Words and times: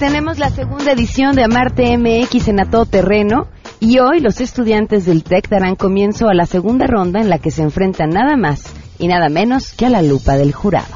tenemos 0.00 0.38
la 0.38 0.48
segunda 0.48 0.92
edición 0.92 1.36
de 1.36 1.44
Amarte 1.44 1.94
MX 1.98 2.48
en 2.48 2.60
A 2.60 2.70
Todo 2.70 2.86
Terreno 2.86 3.48
y 3.80 3.98
hoy 3.98 4.20
los 4.20 4.40
estudiantes 4.40 5.04
del 5.04 5.22
TEC 5.22 5.50
darán 5.50 5.76
comienzo 5.76 6.30
a 6.30 6.34
la 6.34 6.46
segunda 6.46 6.86
ronda 6.86 7.20
en 7.20 7.28
la 7.28 7.38
que 7.38 7.50
se 7.50 7.60
enfrentan 7.60 8.08
nada 8.08 8.38
más 8.38 8.62
y 8.98 9.08
nada 9.08 9.28
menos 9.28 9.74
que 9.74 9.84
a 9.84 9.90
la 9.90 10.00
lupa 10.00 10.38
del 10.38 10.54
jurado. 10.54 10.94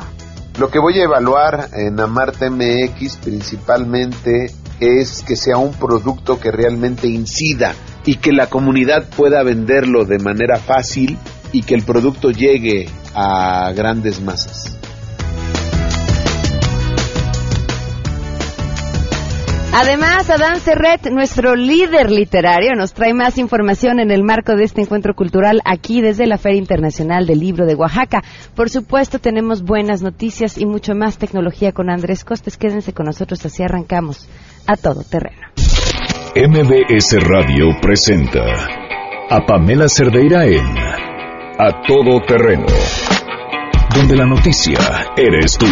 Lo 0.59 0.71
que 0.71 0.79
voy 0.79 0.99
a 1.01 1.05
evaluar 1.05 1.69
en 1.75 2.01
Amarte 2.01 2.49
MX 2.49 3.19
principalmente 3.19 4.47
es 4.81 5.23
que 5.23 5.37
sea 5.37 5.59
un 5.59 5.75
producto 5.75 6.41
que 6.41 6.51
realmente 6.51 7.07
incida 7.07 7.75
y 8.07 8.17
que 8.17 8.33
la 8.33 8.47
comunidad 8.47 9.11
pueda 9.15 9.43
venderlo 9.43 10.07
de 10.07 10.19
manera 10.19 10.57
fácil 10.57 11.19
y 11.53 11.63
que 11.63 11.75
el 11.75 11.83
producto 11.83 12.31
llegue 12.31 12.89
a 13.15 13.71
grandes 13.77 14.23
masas. 14.23 14.74
Además, 19.77 20.31
Adán 20.31 20.61
Serret, 20.61 21.11
nuestro 21.11 21.57
líder 21.57 22.09
literario, 22.09 22.77
nos 22.77 22.95
trae 22.95 23.13
más 23.13 23.39
información 23.39 23.99
en 23.99 24.13
el 24.13 24.23
marco 24.23 24.55
de 24.55 24.63
este 24.63 24.83
encuentro 24.83 25.15
cultural 25.15 25.61
aquí 25.65 26.01
desde 26.01 26.29
la 26.29 26.39
Feria 26.39 26.61
Internacional 26.61 27.27
del 27.27 27.41
Libro 27.41 27.67
de 27.67 27.75
Oaxaca. 27.75 28.23
Por 28.55 28.71
supuesto, 28.71 29.19
tenemos 29.19 29.65
buenas 29.65 30.01
noticias 30.01 30.59
y 30.59 30.65
mucho 30.65 30.95
más 30.95 31.19
tecnología 31.19 31.73
con 31.73 31.91
Andrés 31.91 32.25
Costes. 32.25 32.57
Quédense 32.57 32.93
con 32.93 33.07
nosotros, 33.07 33.45
así 33.45 33.65
arrancamos 33.65 34.29
a 34.69 34.77
todo 34.77 35.03
terreno. 35.03 35.43
MBS 36.37 37.17
Radio 37.29 37.67
presenta 37.83 38.45
a 39.29 39.45
Pamela 39.45 39.89
Cerdeira 39.89 40.47
en 40.47 40.79
A 41.59 41.83
Todo 41.85 42.21
Terreno, 42.21 42.67
donde 43.93 44.17
la 44.17 44.27
noticia 44.27 44.79
eres 45.17 45.59
tú. 45.59 45.67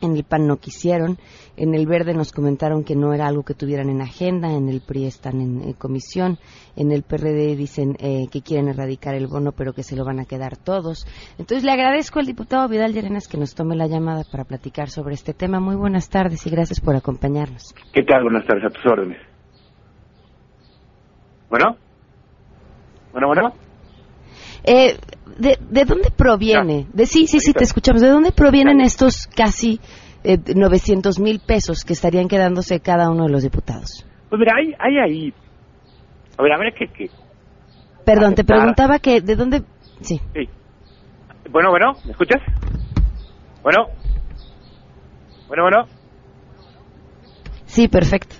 en 0.00 0.16
el 0.16 0.24
PAN 0.24 0.46
no 0.46 0.56
quisieron, 0.56 1.18
en 1.56 1.74
el 1.74 1.86
Verde 1.86 2.14
nos 2.14 2.32
comentaron 2.32 2.84
que 2.84 2.94
no 2.96 3.12
era 3.12 3.26
algo 3.26 3.42
que 3.42 3.54
tuvieran 3.54 3.88
en 3.88 4.02
agenda, 4.02 4.52
en 4.52 4.68
el 4.68 4.80
PRI 4.80 5.06
están 5.06 5.40
en, 5.40 5.72
comisión, 5.74 6.38
en 6.76 6.92
el 6.92 7.02
PRD 7.02 7.56
dicen 7.56 7.96
eh, 7.98 8.26
que 8.30 8.42
quieren 8.42 8.68
erradicar 8.68 9.14
el 9.14 9.26
bono 9.26 9.52
pero 9.52 9.72
que 9.72 9.82
se 9.82 9.96
lo 9.96 10.04
van 10.04 10.20
a 10.20 10.24
quedar 10.24 10.56
todos. 10.56 11.06
Entonces 11.38 11.64
le 11.64 11.72
agradezco 11.72 12.18
al 12.18 12.26
diputado 12.26 12.68
Vidal 12.68 12.92
Llerenas 12.92 13.28
que 13.28 13.38
nos 13.38 13.54
tome 13.54 13.76
la 13.76 13.86
llamada 13.86 14.24
para 14.30 14.44
platicar 14.44 14.90
sobre 14.90 15.14
este 15.14 15.34
tema. 15.34 15.60
Muy 15.60 15.76
buenas 15.76 16.08
tardes 16.10 16.46
y 16.46 16.50
gracias 16.50 16.80
por 16.80 16.96
acompañarnos. 16.96 17.74
¿Qué 17.92 18.02
tal? 18.02 18.22
Buenas 18.22 18.46
tardes, 18.46 18.64
a 18.64 18.70
tus 18.70 18.84
órdenes. 18.86 19.18
Bueno, 21.48 21.76
bueno, 23.12 23.28
bueno. 23.28 23.65
Eh, 24.66 24.98
¿de, 25.38 25.58
¿De 25.70 25.84
dónde 25.84 26.10
proviene? 26.10 26.86
De, 26.92 27.06
sí, 27.06 27.26
sí, 27.26 27.38
sí, 27.40 27.52
te 27.52 27.64
escuchamos. 27.64 28.02
¿De 28.02 28.08
dónde 28.08 28.32
provienen 28.32 28.80
estos 28.80 29.28
casi 29.28 29.80
eh, 30.24 30.38
900 30.54 31.20
mil 31.20 31.38
pesos 31.38 31.84
que 31.84 31.92
estarían 31.92 32.26
quedándose 32.26 32.80
cada 32.80 33.08
uno 33.08 33.24
de 33.24 33.30
los 33.30 33.42
diputados? 33.44 34.04
Pues 34.28 34.40
mira, 34.40 34.54
hay, 34.56 34.74
hay 34.78 34.98
ahí... 34.98 35.34
A 36.36 36.42
ver, 36.42 36.52
a 36.52 36.58
ver, 36.58 36.74
¿qué? 36.74 36.88
qué? 36.88 37.10
Perdón, 38.04 38.34
te 38.34 38.44
preguntaba 38.44 38.98
que 38.98 39.20
de 39.20 39.36
dónde... 39.36 39.62
Sí. 40.00 40.20
Sí. 40.34 40.48
Bueno, 41.50 41.70
bueno, 41.70 41.92
¿me 42.04 42.10
escuchas? 42.10 42.42
Bueno. 43.62 43.86
Bueno, 45.48 45.62
bueno. 45.62 45.86
Sí, 47.66 47.88
perfecto. 47.88 48.36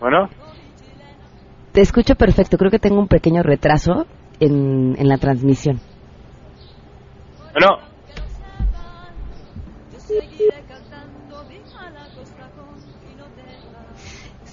Bueno. 0.00 0.28
Te 1.72 1.80
escucho 1.80 2.14
perfecto. 2.14 2.58
Creo 2.58 2.70
que 2.70 2.78
tengo 2.78 2.98
un 2.98 3.08
pequeño 3.08 3.42
retraso 3.42 4.06
en, 4.40 4.94
en 4.98 5.08
la 5.08 5.18
transmisión. 5.18 5.80
Bueno. 7.52 7.91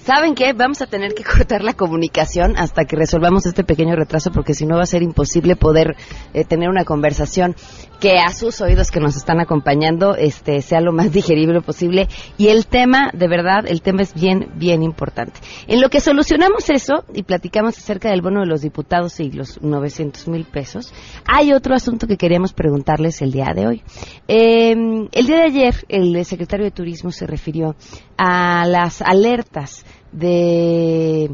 ¿Saben 0.09 0.33
qué? 0.33 0.53
Vamos 0.53 0.81
a 0.81 0.87
tener 0.87 1.13
que 1.13 1.23
cortar 1.37 1.63
la 1.63 1.75
comunicación 1.75 2.57
hasta 2.57 2.85
que 2.85 2.95
resolvamos 2.95 3.45
este 3.45 3.63
pequeño 3.63 3.95
retraso 3.95 4.31
porque 4.31 4.55
si 4.55 4.65
no 4.65 4.75
va 4.75 4.81
a 4.81 4.87
ser 4.87 5.03
imposible 5.03 5.55
poder 5.55 5.95
eh, 6.33 6.43
tener 6.45 6.67
una 6.67 6.83
conversación 6.83 7.55
que 7.99 8.17
a 8.17 8.29
sus 8.29 8.59
oídos 8.61 8.89
que 8.89 8.99
nos 8.99 9.15
están 9.15 9.39
acompañando 9.39 10.15
este 10.15 10.63
sea 10.63 10.81
lo 10.81 10.93
más 10.93 11.11
digerible 11.13 11.61
posible 11.61 12.07
y 12.39 12.47
el 12.47 12.65
tema, 12.65 13.11
de 13.13 13.27
verdad, 13.27 13.67
el 13.67 13.83
tema 13.83 14.01
es 14.01 14.15
bien 14.15 14.49
bien 14.55 14.81
importante. 14.81 15.41
En 15.67 15.79
lo 15.79 15.89
que 15.89 15.99
solucionamos 15.99 16.71
eso 16.71 17.05
y 17.13 17.21
platicamos 17.21 17.77
acerca 17.77 18.09
del 18.09 18.23
bono 18.23 18.39
de 18.39 18.47
los 18.47 18.61
diputados 18.61 19.19
y 19.19 19.29
los 19.29 19.61
900 19.61 20.27
mil 20.27 20.45
pesos, 20.45 20.91
hay 21.27 21.53
otro 21.53 21.75
asunto 21.75 22.07
que 22.07 22.17
queríamos 22.17 22.53
preguntarles 22.53 23.21
el 23.21 23.31
día 23.31 23.53
de 23.53 23.67
hoy. 23.67 23.83
Eh, 24.27 24.71
el 24.71 25.27
día 25.27 25.37
de 25.37 25.43
ayer 25.43 25.75
el 25.87 26.25
secretario 26.25 26.65
de 26.65 26.71
Turismo 26.71 27.11
se 27.11 27.27
refirió 27.27 27.75
a 28.17 28.65
las 28.65 29.03
alertas 29.03 29.85
de 30.11 31.31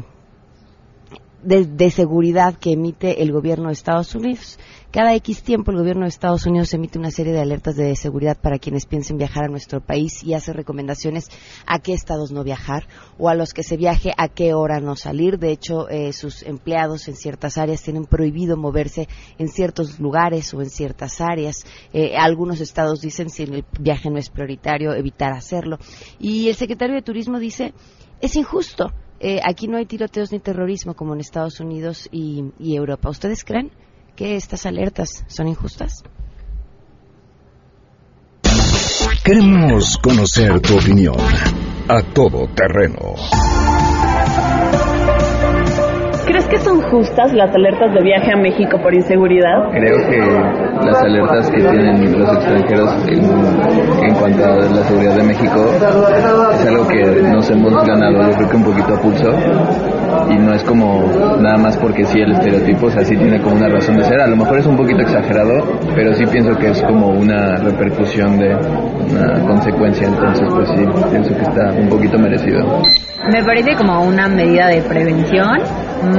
de, 1.46 1.90
seguridad 1.90 2.56
que 2.56 2.72
emite 2.72 3.22
el 3.22 3.30
gobierno 3.32 3.68
de 3.68 3.74
Estados 3.74 4.14
Unidos. 4.14 4.58
Cada 4.90 5.14
X 5.14 5.42
tiempo 5.42 5.70
el 5.70 5.76
gobierno 5.76 6.02
de 6.02 6.08
Estados 6.08 6.46
Unidos 6.46 6.72
emite 6.74 6.98
una 6.98 7.10
serie 7.10 7.32
de 7.32 7.40
alertas 7.40 7.76
de 7.76 7.94
seguridad 7.94 8.36
para 8.40 8.58
quienes 8.58 8.86
piensen 8.86 9.18
viajar 9.18 9.44
a 9.44 9.48
nuestro 9.48 9.80
país 9.80 10.24
y 10.24 10.34
hace 10.34 10.52
recomendaciones 10.52 11.28
a 11.66 11.78
qué 11.78 11.92
estados 11.92 12.32
no 12.32 12.42
viajar 12.42 12.88
o 13.18 13.28
a 13.28 13.34
los 13.34 13.52
que 13.52 13.62
se 13.62 13.76
viaje 13.76 14.12
a 14.16 14.28
qué 14.28 14.54
hora 14.54 14.80
no 14.80 14.96
salir. 14.96 15.38
De 15.38 15.52
hecho, 15.52 15.88
eh, 15.88 16.12
sus 16.12 16.42
empleados 16.42 17.08
en 17.08 17.16
ciertas 17.16 17.58
áreas 17.58 17.82
tienen 17.82 18.06
prohibido 18.06 18.56
moverse 18.56 19.06
en 19.38 19.48
ciertos 19.48 20.00
lugares 20.00 20.52
o 20.54 20.62
en 20.62 20.70
ciertas 20.70 21.20
áreas. 21.20 21.64
Eh, 21.92 22.16
algunos 22.16 22.60
estados 22.60 23.00
dicen 23.00 23.28
si 23.28 23.44
el 23.44 23.64
viaje 23.78 24.10
no 24.10 24.18
es 24.18 24.30
prioritario, 24.30 24.94
evitar 24.94 25.32
hacerlo. 25.32 25.78
Y 26.18 26.48
el 26.48 26.54
secretario 26.54 26.94
de 26.94 27.02
Turismo 27.02 27.38
dice, 27.38 27.74
es 28.20 28.36
injusto 28.36 28.92
eh, 29.18 29.40
aquí 29.42 29.66
no 29.66 29.78
hay 29.78 29.86
tiroteos 29.86 30.30
ni 30.32 30.40
terrorismo 30.40 30.94
como 30.94 31.14
en 31.14 31.20
Estados 31.20 31.60
Unidos 31.60 32.08
y, 32.12 32.52
y 32.58 32.76
Europa. 32.76 33.08
¿Ustedes 33.08 33.44
creen 33.44 33.70
que 34.14 34.36
estas 34.36 34.66
alertas 34.66 35.24
son 35.26 35.48
injustas? 35.48 36.04
Queremos 39.24 39.96
conocer 39.98 40.60
tu 40.60 40.76
opinión 40.76 41.16
a 41.88 42.02
todo 42.14 42.46
terreno 42.54 43.14
¿Crees 46.26 46.46
que 46.48 46.58
son 46.58 46.82
justas 46.82 47.32
las 47.32 47.54
alertas 47.54 47.94
de 47.94 48.02
viaje 48.02 48.32
a 48.32 48.36
México 48.36 48.78
por 48.82 48.92
inseguridad? 48.92 49.70
Creo 49.70 49.96
que 50.10 50.65
las 50.84 51.02
alertas 51.02 51.50
que 51.50 51.62
tienen 51.62 52.18
los 52.18 52.36
extranjeros 52.36 52.94
en, 53.08 54.14
cuanto 54.14 54.44
a 54.44 54.56
la 54.56 54.84
seguridad 54.84 55.16
de 55.16 55.22
México 55.22 55.70
es 56.54 56.66
algo 56.66 56.88
que 56.88 57.04
nos 57.22 57.50
hemos 57.50 57.86
ganado, 57.86 58.22
yo 58.28 58.36
creo 58.36 58.48
que 58.48 58.56
un 58.56 58.64
poquito 58.64 58.94
a 58.94 59.00
pulso 59.00 59.30
y 60.30 60.38
no 60.38 60.54
es 60.54 60.62
como 60.64 61.04
nada 61.40 61.56
más 61.56 61.76
porque 61.76 62.04
sí 62.04 62.20
el 62.20 62.32
estereotipo, 62.32 62.86
o 62.86 62.90
sea, 62.90 63.04
sí 63.04 63.16
tiene 63.16 63.40
como 63.40 63.56
una 63.56 63.68
razón 63.68 63.96
de 63.96 64.04
ser. 64.04 64.20
A 64.20 64.26
lo 64.26 64.36
mejor 64.36 64.58
es 64.58 64.66
un 64.66 64.76
poquito 64.76 65.00
exagerado, 65.00 65.78
pero 65.94 66.12
sí 66.14 66.24
pienso 66.26 66.56
que 66.58 66.70
es 66.70 66.82
como 66.82 67.08
una 67.08 67.56
repercusión 67.56 68.38
de 68.38 68.54
una 68.54 69.40
consecuencia, 69.46 70.06
entonces 70.06 70.48
pues 70.52 70.68
sí, 70.70 70.84
pienso 71.10 71.34
que 71.34 71.42
está 71.42 71.72
un 71.72 71.88
poquito 71.88 72.18
merecido. 72.18 72.82
Me 73.32 73.42
parece 73.42 73.74
como 73.76 74.02
una 74.02 74.28
medida 74.28 74.68
de 74.68 74.82
prevención, 74.82 75.58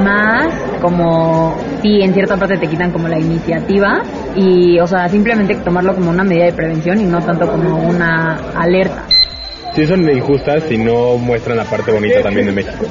más 0.04 0.48
como 0.82 1.56
si 1.82 2.02
en 2.02 2.14
cierta 2.14 2.36
parte 2.36 2.58
te 2.58 2.68
quitan 2.68 2.92
como 2.92 3.08
la 3.08 3.20
iniciativa 3.20 4.02
y, 4.36 4.47
o 4.80 4.88
sea, 4.88 5.10
simplemente 5.10 5.56
tomarlo 5.56 5.96
como 5.96 6.10
una 6.10 6.24
medida 6.24 6.46
de 6.46 6.54
prevención 6.54 7.02
y 7.02 7.06
no 7.06 7.22
tanto 7.22 7.48
como 7.48 7.88
una 7.88 8.36
alerta. 8.56 9.06
Sí 9.74 9.86
son 9.86 10.10
injustas 10.10 10.72
y 10.72 10.78
no 10.78 11.18
muestran 11.18 11.58
la 11.58 11.66
parte 11.66 11.92
bonita 11.92 12.22
también 12.22 12.48
de 12.48 12.52
México. 12.52 12.86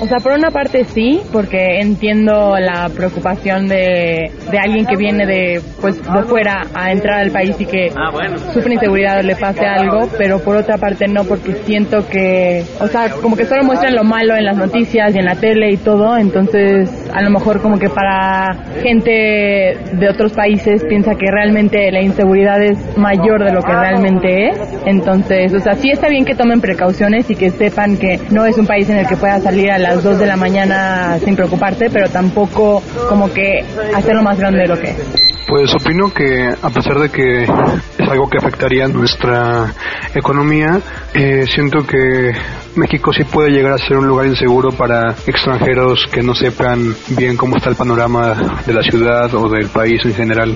O 0.00 0.06
sea, 0.06 0.18
por 0.18 0.32
una 0.32 0.50
parte 0.50 0.84
sí, 0.84 1.20
porque 1.32 1.80
entiendo 1.80 2.56
la 2.58 2.88
preocupación 2.88 3.66
de, 3.66 4.30
de 4.50 4.58
alguien 4.58 4.86
que 4.86 4.96
viene 4.96 5.26
de, 5.26 5.60
pues, 5.80 6.00
de 6.00 6.22
fuera 6.22 6.62
a 6.72 6.92
entrar 6.92 7.20
al 7.20 7.30
país 7.32 7.56
y 7.58 7.66
que 7.66 7.90
ah, 7.96 8.12
sufre 8.52 8.74
inseguridad 8.74 9.18
o 9.18 9.22
le 9.22 9.34
pase 9.34 9.66
algo, 9.66 10.08
pero 10.16 10.38
por 10.38 10.56
otra 10.56 10.78
parte 10.78 11.08
no, 11.08 11.24
porque 11.24 11.52
siento 11.64 12.06
que, 12.08 12.62
o 12.80 12.86
sea, 12.86 13.10
como 13.10 13.36
que 13.36 13.44
solo 13.44 13.64
muestran 13.64 13.94
lo 13.96 14.04
malo 14.04 14.36
en 14.36 14.44
las 14.44 14.56
noticias 14.56 15.14
y 15.14 15.18
en 15.18 15.24
la 15.24 15.34
tele 15.34 15.72
y 15.72 15.76
todo, 15.76 16.16
entonces 16.16 16.88
a 17.12 17.22
lo 17.22 17.30
mejor 17.30 17.60
como 17.60 17.78
que 17.78 17.88
para 17.88 18.54
gente 18.82 19.76
de 19.92 20.08
otros 20.08 20.32
países 20.32 20.84
piensa 20.84 21.12
que 21.14 21.26
realmente 21.30 21.90
la 21.90 22.02
inseguridad 22.02 22.62
es 22.62 22.78
mayor 22.96 23.42
de 23.44 23.52
lo 23.52 23.62
que 23.62 23.72
realmente 23.72 24.48
es, 24.48 24.58
entonces, 24.86 25.52
o 25.54 25.58
sea, 25.58 25.74
sí 25.74 25.90
está 25.90 26.08
bien 26.08 26.24
que 26.24 26.34
tomen 26.34 26.60
precauciones 26.60 27.28
y 27.30 27.34
que 27.34 27.50
sepan 27.50 27.96
que 27.96 28.20
no 28.30 28.46
es 28.46 28.56
un 28.58 28.66
país 28.66 28.88
en 28.90 28.98
el 28.98 29.06
que 29.06 29.16
pueda 29.16 29.40
salir 29.40 29.70
a 29.70 29.78
la 29.78 29.87
las 29.88 30.02
2 30.02 30.18
de 30.18 30.26
la 30.26 30.36
mañana 30.36 31.18
sin 31.24 31.34
preocuparte, 31.34 31.88
pero 31.90 32.08
tampoco 32.10 32.82
como 33.08 33.32
que 33.32 33.64
hacerlo 33.94 34.22
más 34.22 34.38
grande 34.38 34.60
de 34.60 34.68
lo 34.68 34.78
que 34.78 34.90
es. 34.90 35.37
Pues 35.48 35.74
opino 35.74 36.12
que 36.12 36.46
a 36.60 36.68
pesar 36.68 36.98
de 36.98 37.08
que 37.08 37.44
es 37.44 38.08
algo 38.10 38.28
que 38.28 38.36
afectaría 38.36 38.86
nuestra 38.86 39.72
economía, 40.14 40.78
eh, 41.14 41.46
siento 41.50 41.86
que 41.86 42.32
México 42.76 43.12
sí 43.14 43.24
puede 43.24 43.48
llegar 43.50 43.72
a 43.72 43.78
ser 43.78 43.96
un 43.96 44.06
lugar 44.06 44.26
inseguro 44.26 44.72
para 44.72 45.14
extranjeros 45.26 46.06
que 46.12 46.22
no 46.22 46.34
sepan 46.34 46.94
bien 47.16 47.38
cómo 47.38 47.56
está 47.56 47.70
el 47.70 47.76
panorama 47.76 48.60
de 48.66 48.74
la 48.74 48.82
ciudad 48.82 49.34
o 49.34 49.48
del 49.48 49.68
país 49.68 49.98
en 50.04 50.14
general. 50.14 50.54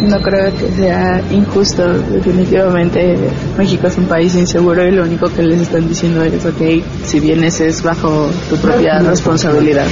No 0.00 0.18
creo 0.22 0.50
que 0.56 0.68
sea 0.76 1.20
injusto, 1.30 1.86
definitivamente 1.92 3.14
México 3.58 3.86
es 3.88 3.98
un 3.98 4.06
país 4.06 4.34
inseguro 4.34 4.82
y 4.88 4.92
lo 4.92 5.02
único 5.02 5.28
que 5.34 5.42
les 5.42 5.60
están 5.60 5.86
diciendo 5.86 6.24
es, 6.24 6.44
ok, 6.46 6.82
si 7.04 7.20
vienes 7.20 7.60
es 7.60 7.82
bajo 7.82 8.30
tu 8.48 8.56
propia 8.56 8.98
responsabilidad. 9.00 9.86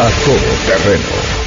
A 0.00 0.08
todo 0.24 0.76
terreno 0.76 1.41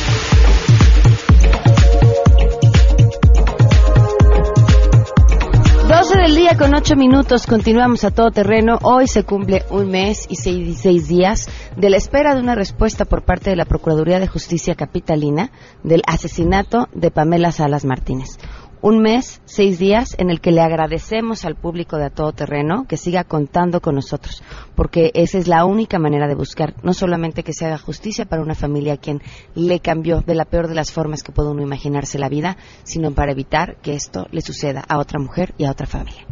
del 6.25 6.35
día 6.37 6.57
con 6.57 6.73
8 6.73 6.95
minutos, 6.95 7.45
continuamos 7.45 8.03
a 8.03 8.09
todo 8.09 8.31
terreno. 8.31 8.79
Hoy 8.81 9.07
se 9.07 9.23
cumple 9.23 9.63
un 9.69 9.91
mes 9.91 10.25
y 10.27 10.37
seis, 10.37 11.07
días 11.07 11.47
de 11.77 11.91
la 11.91 11.97
espera 11.97 12.33
de 12.33 12.41
una 12.41 12.55
respuesta 12.55 13.05
por 13.05 13.23
parte 13.23 13.51
de 13.51 13.55
la 13.55 13.65
Procuraduría 13.65 14.19
de 14.19 14.25
Justicia 14.25 14.73
Capitalina 14.73 15.51
del 15.83 16.01
asesinato 16.07 16.89
de 16.93 17.11
Pamela 17.11 17.51
Salas 17.51 17.85
Martínez 17.85 18.39
un 18.85 18.99
mes, 18.99 19.41
seis 19.45 19.79
días, 19.79 20.15
en 20.19 20.29
el 20.29 20.39
que 20.39 20.51
le 20.51 20.61
agradecemos 20.61 21.43
al 21.43 21.55
público 21.55 21.97
de 21.97 22.05
A 22.05 22.09
Todo 22.11 22.33
Terreno 22.33 22.85
que 22.87 22.97
siga 22.97 23.23
contando 23.23 23.81
con 23.81 23.95
nosotros, 23.95 24.43
porque 24.75 25.09
esa 25.15 25.39
es 25.39 25.47
la 25.47 25.65
única 25.65 25.97
manera 25.97 26.27
de 26.27 26.35
buscar, 26.35 26.75
no 26.83 26.93
solamente 26.93 27.41
que 27.41 27.51
se 27.51 27.65
haga 27.65 27.79
justicia 27.79 28.25
para 28.25 28.43
una 28.43 28.53
familia 28.53 28.93
a 28.93 28.97
quien 28.97 29.23
le 29.55 29.79
cambió 29.79 30.21
de 30.21 30.35
la 30.35 30.45
peor 30.45 30.67
de 30.67 30.75
las 30.75 30.91
formas 30.91 31.23
que 31.23 31.31
puede 31.31 31.49
uno 31.49 31.63
imaginarse 31.63 32.19
la 32.19 32.29
vida, 32.29 32.57
sino 32.83 33.09
para 33.09 33.31
evitar 33.31 33.77
que 33.77 33.95
esto 33.95 34.27
le 34.29 34.41
suceda 34.41 34.85
a 34.87 34.99
otra 34.99 35.19
mujer 35.19 35.55
y 35.57 35.65
a 35.65 35.71
otra 35.71 35.87
familia. 35.87 36.27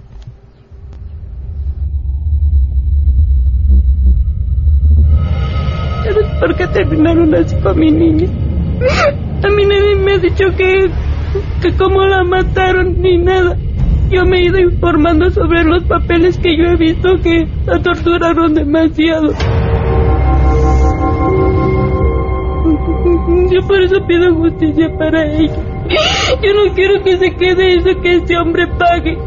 ¿Sabes 6.04 6.40
por 6.40 6.56
qué 6.56 6.68
terminaron 6.68 7.34
así 7.34 7.56
con 7.56 7.80
mi 7.80 7.90
niña? 7.90 8.30
A 9.44 9.50
mí 9.50 9.66
nadie 9.66 9.96
me 9.96 10.14
ha 10.14 10.18
dicho 10.20 10.46
que 10.56 11.13
que 11.62 11.72
cómo 11.76 12.04
la 12.06 12.24
mataron 12.24 13.02
ni 13.02 13.18
nada. 13.18 13.58
Yo 14.10 14.26
me 14.26 14.40
he 14.40 14.46
ido 14.46 14.60
informando 14.60 15.32
sobre 15.32 15.64
los 15.64 15.84
papeles 15.84 16.38
que 16.38 16.56
yo 16.58 16.66
he 16.66 16.76
visto 16.76 17.10
que 17.24 17.48
la 17.66 17.82
torturaron 17.82 18.54
demasiado. 18.54 19.34
Yo 23.52 23.68
por 23.68 23.82
eso 23.82 24.06
pido 24.08 24.36
justicia 24.36 24.90
para 24.98 25.26
ella. 25.26 25.74
Yo 26.42 26.54
no 26.54 26.74
quiero 26.74 27.04
que 27.04 27.18
se 27.18 27.32
quede 27.32 27.76
eso 27.76 28.02
que 28.02 28.16
ese 28.16 28.38
hombre 28.38 28.68
pague. 28.68 29.18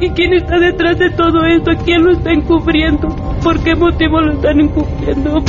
¿Y 0.00 0.10
quién 0.10 0.34
está 0.34 0.58
detrás 0.58 0.98
de 0.98 1.10
todo 1.10 1.44
esto? 1.44 1.72
¿Quién 1.84 2.04
lo 2.04 2.12
está 2.12 2.32
encubriendo? 2.32 3.08
¿Por 3.42 3.62
qué 3.62 3.74
motivo 3.74 4.20
lo 4.20 4.32
están 4.32 4.60
encubriendo? 4.60 5.42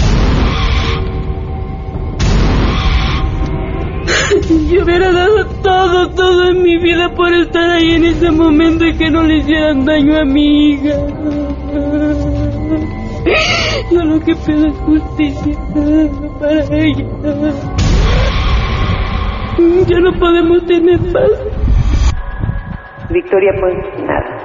Yo 4.50 4.84
hubiera 4.84 5.12
dado 5.12 5.46
todo, 5.62 6.10
todo 6.12 6.50
en 6.51 6.63
mi 6.63 6.77
vida 6.77 7.10
por 7.13 7.34
estar 7.34 7.70
ahí 7.70 7.96
en 7.96 8.06
ese 8.06 8.32
momento 8.32 8.86
y 8.86 8.98
que 8.98 9.10
no 9.10 9.22
le 9.24 9.38
hicieran 9.39 9.84
daño 9.84 10.18
a 10.18 10.24
mi 10.24 10.72
hija. 10.72 10.96
Yo 13.92 14.04
lo 14.06 14.20
que 14.22 14.34
pido 14.36 14.68
es 14.68 14.77
justicia 14.77 15.54
para 16.39 16.63
ella. 16.77 17.06
Ya 19.88 20.00
no 20.00 20.13
podemos 20.18 20.66
tener 20.66 21.00
paz. 21.12 21.32
Victoria 23.10 23.51
pues 23.60 23.74
nada. 24.06 24.37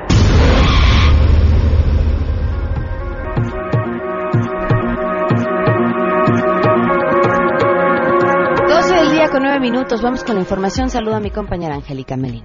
Minutos. 9.63 10.03
Vamos 10.03 10.25
con 10.25 10.35
la 10.35 10.41
información. 10.41 10.91
Saludo 10.91 11.15
a 11.15 11.21
mi 11.21 11.31
compañera 11.31 11.75
Angélica 11.77 12.17
Melín. 12.17 12.43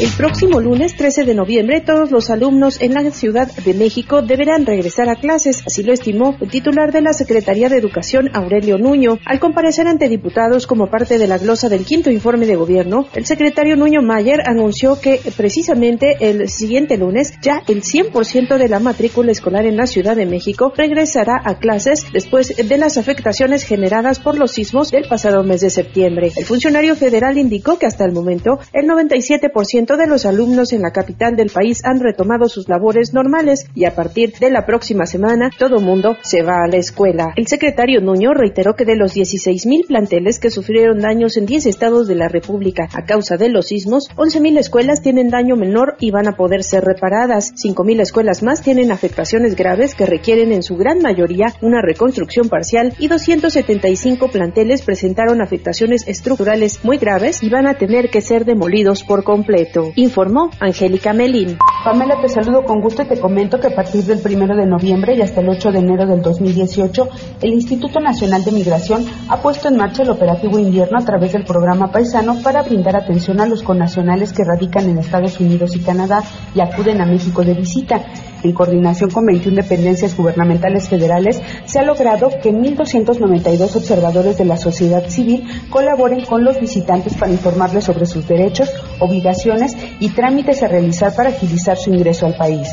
El 0.00 0.10
próximo 0.16 0.58
lunes 0.58 0.96
13 0.96 1.22
de 1.22 1.34
noviembre, 1.34 1.80
todos 1.80 2.10
los 2.10 2.28
alumnos 2.28 2.80
en 2.80 2.94
la 2.94 3.08
Ciudad 3.12 3.46
de 3.46 3.74
México 3.74 4.22
deberán 4.22 4.66
regresar 4.66 5.08
a 5.08 5.14
clases, 5.14 5.62
así 5.64 5.84
lo 5.84 5.92
estimó 5.92 6.36
el 6.40 6.50
titular 6.50 6.90
de 6.90 7.00
la 7.00 7.12
Secretaría 7.12 7.68
de 7.68 7.76
Educación, 7.76 8.28
Aurelio 8.34 8.76
Nuño. 8.76 9.18
Al 9.24 9.38
comparecer 9.38 9.86
ante 9.86 10.08
diputados 10.08 10.66
como 10.66 10.90
parte 10.90 11.16
de 11.16 11.28
la 11.28 11.38
glosa 11.38 11.68
del 11.68 11.84
quinto 11.84 12.10
informe 12.10 12.44
de 12.44 12.56
gobierno, 12.56 13.06
el 13.14 13.24
secretario 13.24 13.76
Nuño 13.76 14.02
Mayer 14.02 14.40
anunció 14.44 15.00
que 15.00 15.20
precisamente 15.36 16.16
el 16.28 16.48
siguiente 16.48 16.96
lunes 16.96 17.34
ya 17.40 17.62
el 17.68 17.82
100% 17.82 18.58
de 18.58 18.68
la 18.68 18.80
matrícula 18.80 19.30
escolar 19.30 19.64
en 19.64 19.76
la 19.76 19.86
Ciudad 19.86 20.16
de 20.16 20.26
México 20.26 20.72
regresará 20.76 21.40
a 21.44 21.60
clases 21.60 22.04
después 22.12 22.56
de 22.56 22.78
las 22.78 22.98
afectaciones 22.98 23.62
generadas 23.62 24.18
por 24.18 24.36
los 24.40 24.50
sismos 24.50 24.90
del 24.90 25.06
pasado 25.08 25.44
mes 25.44 25.60
de 25.60 25.70
septiembre. 25.70 26.32
El 26.36 26.44
funcionario 26.44 26.96
federal 26.96 27.38
indicó 27.38 27.78
que 27.78 27.86
hasta 27.86 28.04
el 28.04 28.10
momento 28.10 28.58
el 28.72 28.86
97% 28.88 29.84
de 29.96 30.06
los 30.06 30.26
alumnos 30.26 30.72
en 30.72 30.82
la 30.82 30.92
capital 30.92 31.36
del 31.36 31.50
país 31.50 31.84
han 31.84 32.00
retomado 32.00 32.48
sus 32.48 32.68
labores 32.68 33.12
normales 33.12 33.66
y 33.74 33.84
a 33.84 33.94
partir 33.94 34.32
de 34.40 34.50
la 34.50 34.66
próxima 34.66 35.06
semana 35.06 35.50
todo 35.58 35.80
mundo 35.80 36.16
se 36.22 36.42
va 36.42 36.62
a 36.64 36.68
la 36.68 36.76
escuela. 36.76 37.32
El 37.36 37.46
secretario 37.46 38.00
Nuño 38.00 38.34
reiteró 38.34 38.74
que 38.74 38.84
de 38.84 38.96
los 38.96 39.14
16 39.14 39.66
mil 39.66 39.84
planteles 39.86 40.38
que 40.38 40.50
sufrieron 40.50 41.00
daños 41.00 41.36
en 41.36 41.46
10 41.46 41.66
estados 41.66 42.06
de 42.06 42.14
la 42.14 42.28
República 42.28 42.88
a 42.92 43.04
causa 43.04 43.36
de 43.36 43.48
los 43.48 43.68
sismos, 43.68 44.08
11 44.16 44.40
mil 44.40 44.58
escuelas 44.58 45.02
tienen 45.02 45.28
daño 45.28 45.56
menor 45.56 45.96
y 46.00 46.10
van 46.10 46.28
a 46.28 46.36
poder 46.36 46.62
ser 46.62 46.84
reparadas. 46.84 47.52
5 47.56 47.84
mil 47.84 48.00
escuelas 48.00 48.42
más 48.42 48.62
tienen 48.62 48.92
afectaciones 48.92 49.56
graves 49.56 49.94
que 49.94 50.06
requieren 50.06 50.52
en 50.52 50.62
su 50.62 50.76
gran 50.76 51.00
mayoría 51.00 51.46
una 51.60 51.80
reconstrucción 51.82 52.48
parcial 52.48 52.94
y 52.98 53.08
275 53.08 54.28
planteles 54.28 54.82
presentaron 54.82 55.40
afectaciones 55.40 56.06
estructurales 56.06 56.84
muy 56.84 56.98
graves 56.98 57.42
y 57.42 57.48
van 57.48 57.66
a 57.66 57.74
tener 57.74 58.10
que 58.10 58.20
ser 58.20 58.44
demolidos 58.44 59.02
por 59.02 59.24
completo, 59.24 59.73
informó 59.96 60.50
Angélica 60.60 61.12
Melín. 61.12 61.58
Pamela, 61.84 62.20
te 62.20 62.28
saludo 62.28 62.64
con 62.64 62.80
gusto 62.80 63.02
y 63.02 63.04
te 63.04 63.20
comento 63.20 63.60
que 63.60 63.66
a 63.66 63.74
partir 63.74 64.04
del 64.04 64.20
1 64.24 64.56
de 64.56 64.66
noviembre 64.66 65.14
y 65.14 65.20
hasta 65.20 65.42
el 65.42 65.50
8 65.50 65.70
de 65.70 65.80
enero 65.80 66.06
del 66.06 66.22
2018, 66.22 67.08
el 67.42 67.52
Instituto 67.52 68.00
Nacional 68.00 68.42
de 68.42 68.52
Migración 68.52 69.04
ha 69.28 69.42
puesto 69.42 69.68
en 69.68 69.76
marcha 69.76 70.02
el 70.02 70.10
operativo 70.10 70.58
invierno 70.58 70.98
a 70.98 71.04
través 71.04 71.32
del 71.32 71.44
programa 71.44 71.92
Paisano 71.92 72.40
para 72.42 72.62
brindar 72.62 72.96
atención 72.96 73.40
a 73.40 73.46
los 73.46 73.62
connacionales 73.62 74.32
que 74.32 74.44
radican 74.44 74.88
en 74.88 74.98
Estados 74.98 75.38
Unidos 75.40 75.76
y 75.76 75.80
Canadá 75.80 76.22
y 76.54 76.60
acuden 76.60 77.02
a 77.02 77.06
México 77.06 77.44
de 77.44 77.54
visita. 77.54 78.00
En 78.44 78.52
coordinación 78.52 79.10
con 79.10 79.24
21 79.24 79.56
dependencias 79.56 80.14
gubernamentales 80.14 80.90
federales, 80.90 81.40
se 81.64 81.78
ha 81.78 81.82
logrado 81.82 82.28
que 82.42 82.52
1.292 82.52 83.74
observadores 83.74 84.36
de 84.36 84.44
la 84.44 84.58
sociedad 84.58 85.08
civil 85.08 85.44
colaboren 85.70 86.26
con 86.26 86.44
los 86.44 86.60
visitantes 86.60 87.14
para 87.14 87.32
informarles 87.32 87.84
sobre 87.84 88.04
sus 88.04 88.28
derechos, 88.28 88.70
obligaciones 89.00 89.74
y 89.98 90.10
trámites 90.10 90.62
a 90.62 90.68
realizar 90.68 91.16
para 91.16 91.30
agilizar 91.30 91.78
su 91.78 91.90
ingreso 91.90 92.26
al 92.26 92.36
país. 92.36 92.68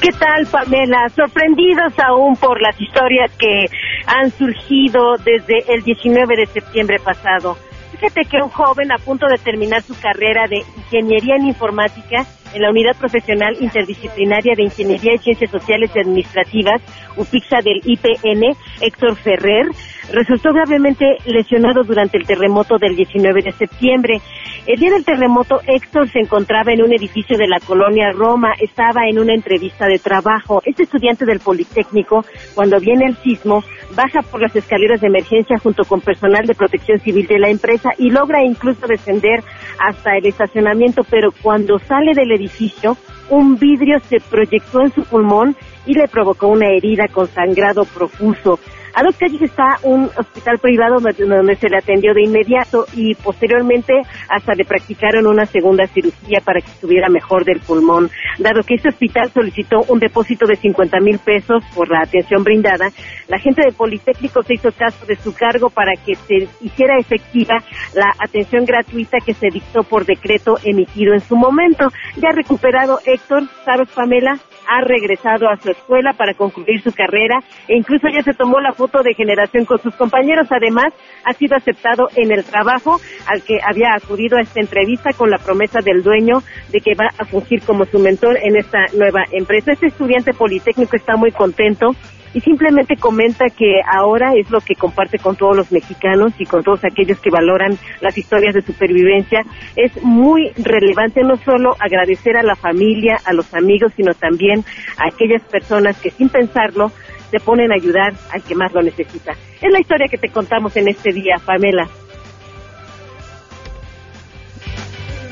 ¿Qué 0.00 0.10
tal, 0.12 0.46
Pamela? 0.46 1.08
Sorprendidos 1.14 1.92
aún 1.98 2.36
por 2.36 2.60
las 2.60 2.80
historias 2.80 3.30
que 3.38 3.66
han 4.06 4.30
surgido 4.30 5.16
desde 5.24 5.64
el 5.74 5.82
19 5.82 6.36
de 6.36 6.46
septiembre 6.46 6.96
pasado. 6.98 7.58
Fíjate 7.92 8.22
que 8.22 8.42
un 8.42 8.50
joven 8.50 8.90
a 8.92 8.98
punto 8.98 9.26
de 9.26 9.36
terminar 9.38 9.82
su 9.82 9.94
carrera 10.00 10.44
de 10.48 10.64
ingeniería 10.76 11.36
en 11.36 11.46
informática 11.46 12.26
en 12.54 12.62
la 12.62 12.70
Unidad 12.70 12.96
Profesional 12.96 13.56
Interdisciplinaria 13.60 14.54
de 14.56 14.62
Ingeniería 14.62 15.14
y 15.14 15.18
Ciencias 15.18 15.50
Sociales 15.50 15.90
y 15.94 15.98
Administrativas, 15.98 16.80
UPIXA 17.16 17.60
del 17.62 17.80
IPN, 17.84 18.56
Héctor 18.80 19.16
Ferrer, 19.16 19.66
resultó 20.12 20.52
gravemente 20.52 21.16
lesionado 21.26 21.82
durante 21.82 22.18
el 22.18 22.26
terremoto 22.26 22.76
del 22.78 22.96
19 22.96 23.42
de 23.42 23.52
septiembre. 23.52 24.20
El 24.66 24.78
día 24.78 24.90
del 24.90 25.04
terremoto, 25.04 25.60
Héctor 25.66 26.08
se 26.10 26.20
encontraba 26.20 26.72
en 26.72 26.82
un 26.82 26.92
edificio 26.92 27.36
de 27.36 27.46
la 27.46 27.60
colonia 27.60 28.12
Roma, 28.12 28.52
estaba 28.60 29.06
en 29.08 29.18
una 29.18 29.34
entrevista 29.34 29.86
de 29.86 29.98
trabajo. 29.98 30.62
Este 30.64 30.84
estudiante 30.84 31.24
del 31.24 31.40
Politécnico, 31.40 32.24
cuando 32.54 32.80
viene 32.80 33.06
el 33.06 33.16
sismo, 33.16 33.62
baja 33.94 34.22
por 34.22 34.40
las 34.40 34.54
escaleras 34.56 35.00
de 35.00 35.08
emergencia 35.08 35.58
junto 35.58 35.84
con 35.84 36.00
personal 36.00 36.46
de 36.46 36.54
protección 36.54 36.98
civil 37.00 37.26
de 37.26 37.38
la 37.38 37.50
empresa 37.50 37.90
y 37.98 38.10
logra 38.10 38.42
incluso 38.42 38.86
descender 38.86 39.42
hasta 39.78 40.16
el 40.16 40.26
estacionamiento, 40.26 41.02
pero 41.10 41.30
cuando 41.42 41.78
sale 41.78 42.12
del 42.14 42.32
edificio, 42.32 42.96
un 43.30 43.56
vidrio 43.56 43.98
se 44.00 44.20
proyectó 44.20 44.82
en 44.82 44.92
su 44.92 45.04
pulmón 45.04 45.56
y 45.86 45.94
le 45.94 46.08
provocó 46.08 46.48
una 46.48 46.68
herida 46.68 47.08
con 47.08 47.26
sangrado 47.28 47.84
profuso. 47.84 48.58
A 48.96 49.02
dos 49.02 49.16
calles 49.16 49.42
está 49.42 49.78
un 49.82 50.08
hospital 50.16 50.58
privado 50.58 50.98
donde 51.00 51.56
se 51.56 51.68
le 51.68 51.78
atendió 51.78 52.14
de 52.14 52.22
inmediato 52.22 52.86
y 52.94 53.16
posteriormente 53.16 53.92
hasta 54.28 54.54
le 54.54 54.64
practicaron 54.64 55.26
una 55.26 55.46
segunda 55.46 55.84
cirugía 55.88 56.40
para 56.44 56.60
que 56.60 56.70
estuviera 56.70 57.08
mejor 57.08 57.44
del 57.44 57.58
pulmón. 57.58 58.08
Dado 58.38 58.62
que 58.62 58.76
este 58.76 58.90
hospital 58.90 59.30
solicitó 59.32 59.80
un 59.88 59.98
depósito 59.98 60.46
de 60.46 60.54
50 60.54 61.00
mil 61.00 61.18
pesos 61.18 61.64
por 61.74 61.90
la 61.90 62.02
atención 62.02 62.44
brindada, 62.44 62.90
la 63.26 63.38
gente 63.40 63.62
del 63.62 63.74
Politécnico 63.74 64.44
se 64.44 64.54
hizo 64.54 64.70
caso 64.70 65.04
de 65.06 65.16
su 65.16 65.34
cargo 65.34 65.70
para 65.70 65.94
que 65.96 66.14
se 66.14 66.48
hiciera 66.60 66.96
efectiva 66.96 67.64
la 67.94 68.12
atención 68.20 68.64
gratuita 68.64 69.18
que 69.18 69.34
se 69.34 69.48
dictó 69.48 69.82
por 69.82 70.06
decreto 70.06 70.56
emitido 70.62 71.14
en 71.14 71.20
su 71.20 71.34
momento. 71.34 71.88
Ya 72.16 72.30
recuperado 72.30 73.00
Héctor, 73.04 73.42
¿sabes 73.64 73.88
Pamela? 73.90 74.38
Ha 74.68 74.80
regresado 74.80 75.48
a 75.48 75.56
su 75.56 75.70
escuela 75.70 76.12
para 76.12 76.34
concluir 76.34 76.80
su 76.82 76.92
carrera 76.92 77.38
e 77.68 77.76
incluso 77.76 78.08
ya 78.08 78.22
se 78.22 78.34
tomó 78.34 78.60
la 78.60 78.72
foto 78.72 79.02
de 79.02 79.14
generación 79.14 79.64
con 79.64 79.78
sus 79.78 79.94
compañeros. 79.94 80.46
Además, 80.50 80.92
ha 81.24 81.32
sido 81.32 81.56
aceptado 81.56 82.08
en 82.16 82.32
el 82.32 82.44
trabajo 82.44 83.00
al 83.26 83.42
que 83.42 83.58
había 83.62 83.94
acudido 83.94 84.38
a 84.38 84.42
esta 84.42 84.60
entrevista 84.60 85.12
con 85.12 85.30
la 85.30 85.38
promesa 85.38 85.80
del 85.80 86.02
dueño 86.02 86.42
de 86.70 86.80
que 86.80 86.94
va 86.94 87.08
a 87.18 87.24
fungir 87.24 87.62
como 87.62 87.84
su 87.84 87.98
mentor 87.98 88.38
en 88.42 88.56
esta 88.56 88.86
nueva 88.96 89.24
empresa. 89.32 89.72
Este 89.72 89.86
estudiante 89.86 90.32
politécnico 90.32 90.96
está 90.96 91.16
muy 91.16 91.30
contento 91.32 91.90
y 92.34 92.40
simplemente 92.40 92.96
comenta 92.96 93.46
que 93.48 93.80
ahora 93.86 94.34
es 94.34 94.50
lo 94.50 94.60
que 94.60 94.74
comparte 94.74 95.18
con 95.18 95.36
todos 95.36 95.56
los 95.56 95.72
mexicanos 95.72 96.32
y 96.38 96.44
con 96.44 96.62
todos 96.62 96.84
aquellos 96.84 97.18
que 97.20 97.30
valoran 97.30 97.78
las 98.00 98.18
historias 98.18 98.54
de 98.54 98.62
supervivencia. 98.62 99.42
Es 99.76 100.02
muy 100.02 100.50
relevante 100.56 101.22
no 101.22 101.36
solo 101.36 101.76
agradecer 101.78 102.36
a 102.36 102.42
la 102.42 102.56
familia, 102.56 103.18
a 103.24 103.32
los 103.32 103.54
amigos, 103.54 103.92
sino 103.96 104.12
también 104.14 104.64
a 104.98 105.08
aquellas 105.08 105.42
personas 105.42 105.98
que 106.00 106.10
sin 106.10 106.28
pensarlo 106.28 106.90
se 107.30 107.40
ponen 107.40 107.72
a 107.72 107.76
ayudar 107.76 108.12
al 108.32 108.42
que 108.42 108.54
más 108.54 108.72
lo 108.72 108.82
necesita. 108.82 109.32
Es 109.60 109.72
la 109.72 109.80
historia 109.80 110.08
que 110.10 110.18
te 110.18 110.28
contamos 110.28 110.76
en 110.76 110.88
este 110.88 111.12
día, 111.12 111.36
Pamela. 111.44 111.88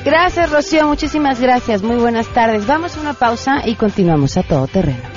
Gracias, 0.03 0.51
Rocío. 0.51 0.87
Muchísimas 0.87 1.39
gracias. 1.39 1.81
Muy 1.81 1.95
buenas 1.95 2.27
tardes. 2.27 2.67
Vamos 2.67 2.97
a 2.97 3.01
una 3.01 3.13
pausa 3.13 3.61
y 3.65 3.75
continuamos 3.75 4.35
a 4.37 4.43
todo 4.43 4.67
terreno. 4.67 5.12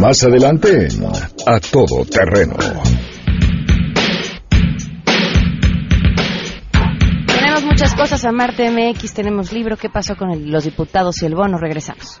Más 0.00 0.22
adelante, 0.22 0.88
a 1.46 1.60
todo 1.60 2.04
terreno. 2.04 2.54
Tenemos 7.26 7.64
muchas 7.64 7.94
cosas 7.94 8.24
a 8.24 8.32
Marte 8.32 8.70
MX. 8.70 9.14
Tenemos 9.14 9.52
libro. 9.52 9.76
¿Qué 9.76 9.88
pasó 9.88 10.16
con 10.16 10.50
los 10.50 10.64
diputados 10.64 11.22
y 11.22 11.26
el 11.26 11.34
bono? 11.34 11.58
Regresamos. 11.58 12.20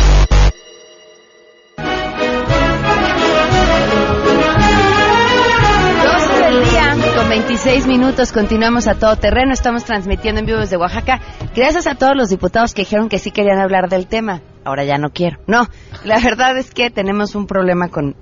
16 7.63 7.85
minutos, 7.85 8.31
continuamos 8.31 8.87
a 8.87 8.95
todo 8.95 9.15
terreno, 9.17 9.53
estamos 9.53 9.85
transmitiendo 9.85 10.39
en 10.39 10.47
vivo 10.47 10.57
desde 10.57 10.77
Oaxaca. 10.77 11.21
Gracias 11.55 11.85
a 11.85 11.93
todos 11.93 12.15
los 12.15 12.29
diputados 12.29 12.73
que 12.73 12.81
dijeron 12.81 13.07
que 13.07 13.19
sí 13.19 13.29
querían 13.29 13.59
hablar 13.59 13.87
del 13.87 14.07
tema. 14.07 14.41
Ahora 14.65 14.83
ya 14.83 14.97
no 14.97 15.11
quiero. 15.11 15.37
No, 15.45 15.67
la 16.03 16.19
verdad 16.19 16.57
es 16.57 16.71
que 16.71 16.89
tenemos 16.89 17.35
un 17.35 17.45
problema 17.45 17.89
con, 17.89 18.15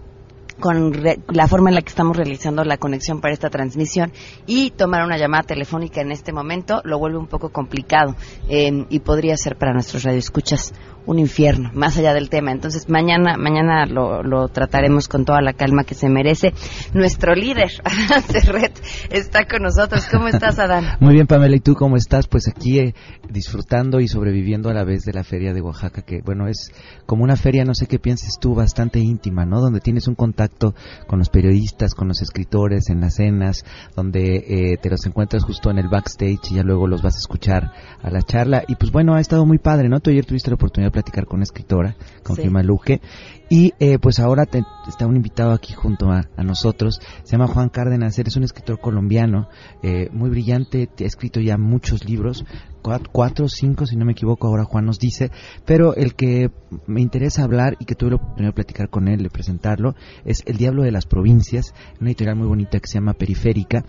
con 0.59 0.91
re, 0.91 1.19
la 1.29 1.47
forma 1.47 1.69
en 1.69 1.75
la 1.75 1.81
que 1.81 1.87
estamos 1.87 2.17
realizando 2.17 2.65
la 2.65 2.75
conexión 2.75 3.21
para 3.21 3.33
esta 3.33 3.49
transmisión 3.49 4.11
y 4.45 4.71
tomar 4.71 5.05
una 5.05 5.17
llamada 5.17 5.43
telefónica 5.43 6.01
en 6.01 6.11
este 6.11 6.33
momento 6.33 6.81
lo 6.83 6.99
vuelve 6.99 7.17
un 7.17 7.27
poco 7.27 7.47
complicado 7.47 8.17
eh, 8.49 8.85
y 8.89 8.99
podría 8.99 9.37
ser 9.37 9.55
para 9.55 9.71
nuestros 9.71 10.03
radioescuchas 10.03 10.73
un 11.09 11.17
infierno, 11.17 11.71
más 11.73 11.97
allá 11.97 12.13
del 12.13 12.29
tema. 12.29 12.51
Entonces 12.51 12.87
mañana 12.87 13.35
mañana 13.37 13.85
lo, 13.87 14.21
lo 14.21 14.47
trataremos 14.47 15.07
con 15.07 15.25
toda 15.25 15.41
la 15.41 15.53
calma 15.53 15.83
que 15.83 15.95
se 15.95 16.07
merece. 16.07 16.53
Nuestro 16.93 17.33
líder, 17.33 17.71
Adán 17.83 18.23
Serret, 18.23 18.79
está 19.09 19.45
con 19.45 19.63
nosotros. 19.63 20.07
¿Cómo 20.11 20.27
estás, 20.27 20.59
Adán? 20.59 20.85
Muy 20.99 21.15
bien, 21.15 21.25
Pamela, 21.25 21.55
¿y 21.55 21.61
tú 21.61 21.73
cómo 21.73 21.97
estás? 21.97 22.27
Pues 22.27 22.47
aquí 22.47 22.79
eh, 22.79 22.93
disfrutando 23.27 23.99
y 23.99 24.07
sobreviviendo 24.07 24.69
a 24.69 24.73
la 24.73 24.83
vez 24.83 25.03
de 25.03 25.13
la 25.13 25.23
feria 25.23 25.53
de 25.53 25.61
Oaxaca, 25.61 26.03
que 26.03 26.21
bueno, 26.23 26.47
es 26.47 26.71
como 27.07 27.23
una 27.23 27.35
feria, 27.35 27.63
no 27.65 27.73
sé 27.73 27.87
qué 27.87 27.97
pienses 27.97 28.35
tú, 28.39 28.53
bastante 28.53 28.99
íntima, 28.99 29.45
¿no? 29.45 29.61
Donde 29.61 29.79
tienes 29.79 30.07
un 30.07 30.15
contacto 30.15 30.75
con 31.07 31.17
los 31.17 31.29
periodistas, 31.29 31.95
con 31.95 32.07
los 32.07 32.21
escritores, 32.21 32.89
en 32.89 33.01
las 33.01 33.15
cenas, 33.15 33.65
donde 33.95 34.45
eh, 34.47 34.77
te 34.79 34.89
los 34.89 35.05
encuentras 35.07 35.43
justo 35.43 35.71
en 35.71 35.79
el 35.79 35.87
backstage 35.87 36.51
y 36.51 36.55
ya 36.55 36.63
luego 36.63 36.85
los 36.87 37.01
vas 37.01 37.15
a 37.15 37.19
escuchar 37.19 37.71
a 38.03 38.11
la 38.11 38.21
charla. 38.21 38.63
Y 38.67 38.75
pues 38.75 38.91
bueno, 38.91 39.15
ha 39.15 39.19
estado 39.19 39.45
muy 39.45 39.57
padre, 39.57 39.89
¿no? 39.89 39.99
Tú 39.99 40.11
ayer 40.11 40.25
tuviste 40.25 40.51
la 40.51 40.55
oportunidad 40.55 40.89
de 40.89 40.98
platicar 41.01 41.25
con 41.25 41.37
una 41.37 41.43
escritora, 41.43 41.95
con 42.23 42.35
Sí. 42.35 42.43
Firma 42.43 42.61
Luque, 42.63 43.01
y 43.49 43.73
eh, 43.79 43.97
pues 43.99 44.19
ahora 44.19 44.45
te- 44.45 44.63
está 44.87 45.07
un 45.07 45.15
invitado 45.15 45.51
aquí 45.53 45.73
junto 45.73 46.11
a, 46.11 46.29
a 46.37 46.43
nosotros, 46.43 46.99
se 47.23 47.31
llama 47.31 47.47
Juan 47.47 47.69
Cárdenas, 47.69 48.17
es 48.19 48.35
un 48.35 48.43
escritor 48.43 48.79
colombiano, 48.79 49.47
eh, 49.81 50.09
muy 50.11 50.29
brillante, 50.29 50.87
te- 50.87 51.05
ha 51.05 51.07
escrito 51.07 51.39
ya 51.39 51.57
muchos 51.57 52.05
libros, 52.05 52.45
cua- 52.83 53.01
cuatro 53.11 53.45
o 53.45 53.49
cinco 53.49 53.85
si 53.85 53.95
no 53.95 54.05
me 54.05 54.11
equivoco, 54.11 54.47
ahora 54.47 54.65
Juan 54.65 54.85
nos 54.85 54.99
dice, 54.99 55.31
pero 55.65 55.95
el 55.95 56.13
que 56.15 56.51
me 56.85 57.01
interesa 57.01 57.43
hablar 57.43 57.75
y 57.79 57.85
que 57.85 57.95
tuve 57.95 58.11
la 58.11 58.15
oportunidad 58.17 58.49
de 58.49 58.53
platicar 58.53 58.89
con 58.89 59.07
él, 59.07 59.23
de 59.23 59.29
presentarlo, 59.29 59.95
es 60.25 60.43
El 60.45 60.57
Diablo 60.57 60.83
de 60.83 60.91
las 60.91 61.05
Provincias, 61.07 61.73
una 61.99 62.09
editorial 62.11 62.35
muy 62.35 62.47
bonita 62.47 62.79
que 62.79 62.87
se 62.87 62.95
llama 62.95 63.13
Periférica, 63.13 63.83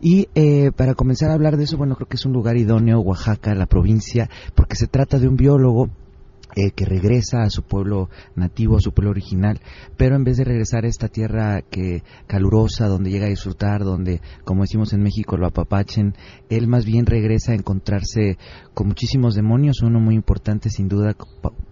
y 0.00 0.28
eh, 0.34 0.70
para 0.76 0.94
comenzar 0.94 1.30
a 1.30 1.34
hablar 1.34 1.56
de 1.56 1.64
eso, 1.64 1.76
bueno, 1.78 1.94
creo 1.96 2.08
que 2.08 2.16
es 2.16 2.26
un 2.26 2.32
lugar 2.32 2.56
idóneo, 2.56 3.00
Oaxaca, 3.00 3.54
la 3.54 3.66
provincia, 3.66 4.28
porque 4.54 4.76
se 4.76 4.86
trata 4.86 5.18
de 5.18 5.28
un 5.28 5.36
biólogo 5.36 5.88
eh, 6.56 6.70
que 6.70 6.84
regresa 6.84 7.42
a 7.42 7.50
su 7.50 7.62
pueblo 7.62 8.08
nativo, 8.34 8.76
a 8.76 8.80
su 8.80 8.92
pueblo 8.92 9.10
original, 9.10 9.60
pero 9.96 10.16
en 10.16 10.24
vez 10.24 10.36
de 10.36 10.44
regresar 10.44 10.84
a 10.84 10.88
esta 10.88 11.08
tierra 11.08 11.62
que 11.62 12.02
calurosa, 12.26 12.88
donde 12.88 13.10
llega 13.10 13.26
a 13.26 13.30
disfrutar, 13.30 13.84
donde, 13.84 14.20
como 14.44 14.62
decimos 14.62 14.92
en 14.92 15.02
México, 15.02 15.36
lo 15.36 15.46
apapachen, 15.46 16.14
él 16.48 16.68
más 16.68 16.84
bien 16.84 17.06
regresa 17.06 17.52
a 17.52 17.56
encontrarse 17.56 18.38
con 18.74 18.88
muchísimos 18.88 19.34
demonios, 19.34 19.82
uno 19.82 20.00
muy 20.00 20.14
importante 20.14 20.70
sin 20.70 20.88
duda 20.88 21.16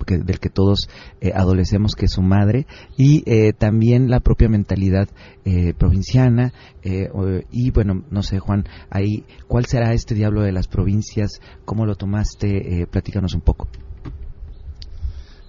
del 0.07 0.41
que 0.41 0.51
todos 0.51 0.89
eh, 1.21 1.33
adolecemos, 1.35 1.95
que 1.95 2.07
es 2.07 2.13
su 2.13 2.23
madre, 2.23 2.67
y 2.97 3.23
eh, 3.27 3.53
también 3.53 4.11
la 4.11 4.21
propia 4.21 4.49
mentalidad 4.49 5.09
eh, 5.45 5.75
provinciana, 5.75 6.53
eh, 6.83 7.09
y 7.51 7.71
bueno, 7.71 8.05
no 8.11 8.23
sé 8.23 8.39
Juan, 8.39 8.65
ahí, 8.91 9.25
¿cuál 9.49 9.67
será 9.67 9.93
este 9.93 10.15
diablo 10.15 10.43
de 10.43 10.53
las 10.53 10.69
provincias? 10.69 11.41
¿Cómo 11.65 11.87
lo 11.87 11.97
tomaste? 11.97 12.83
Eh, 12.83 12.87
platícanos 12.87 13.35
un 13.35 13.41
poco. 13.41 13.69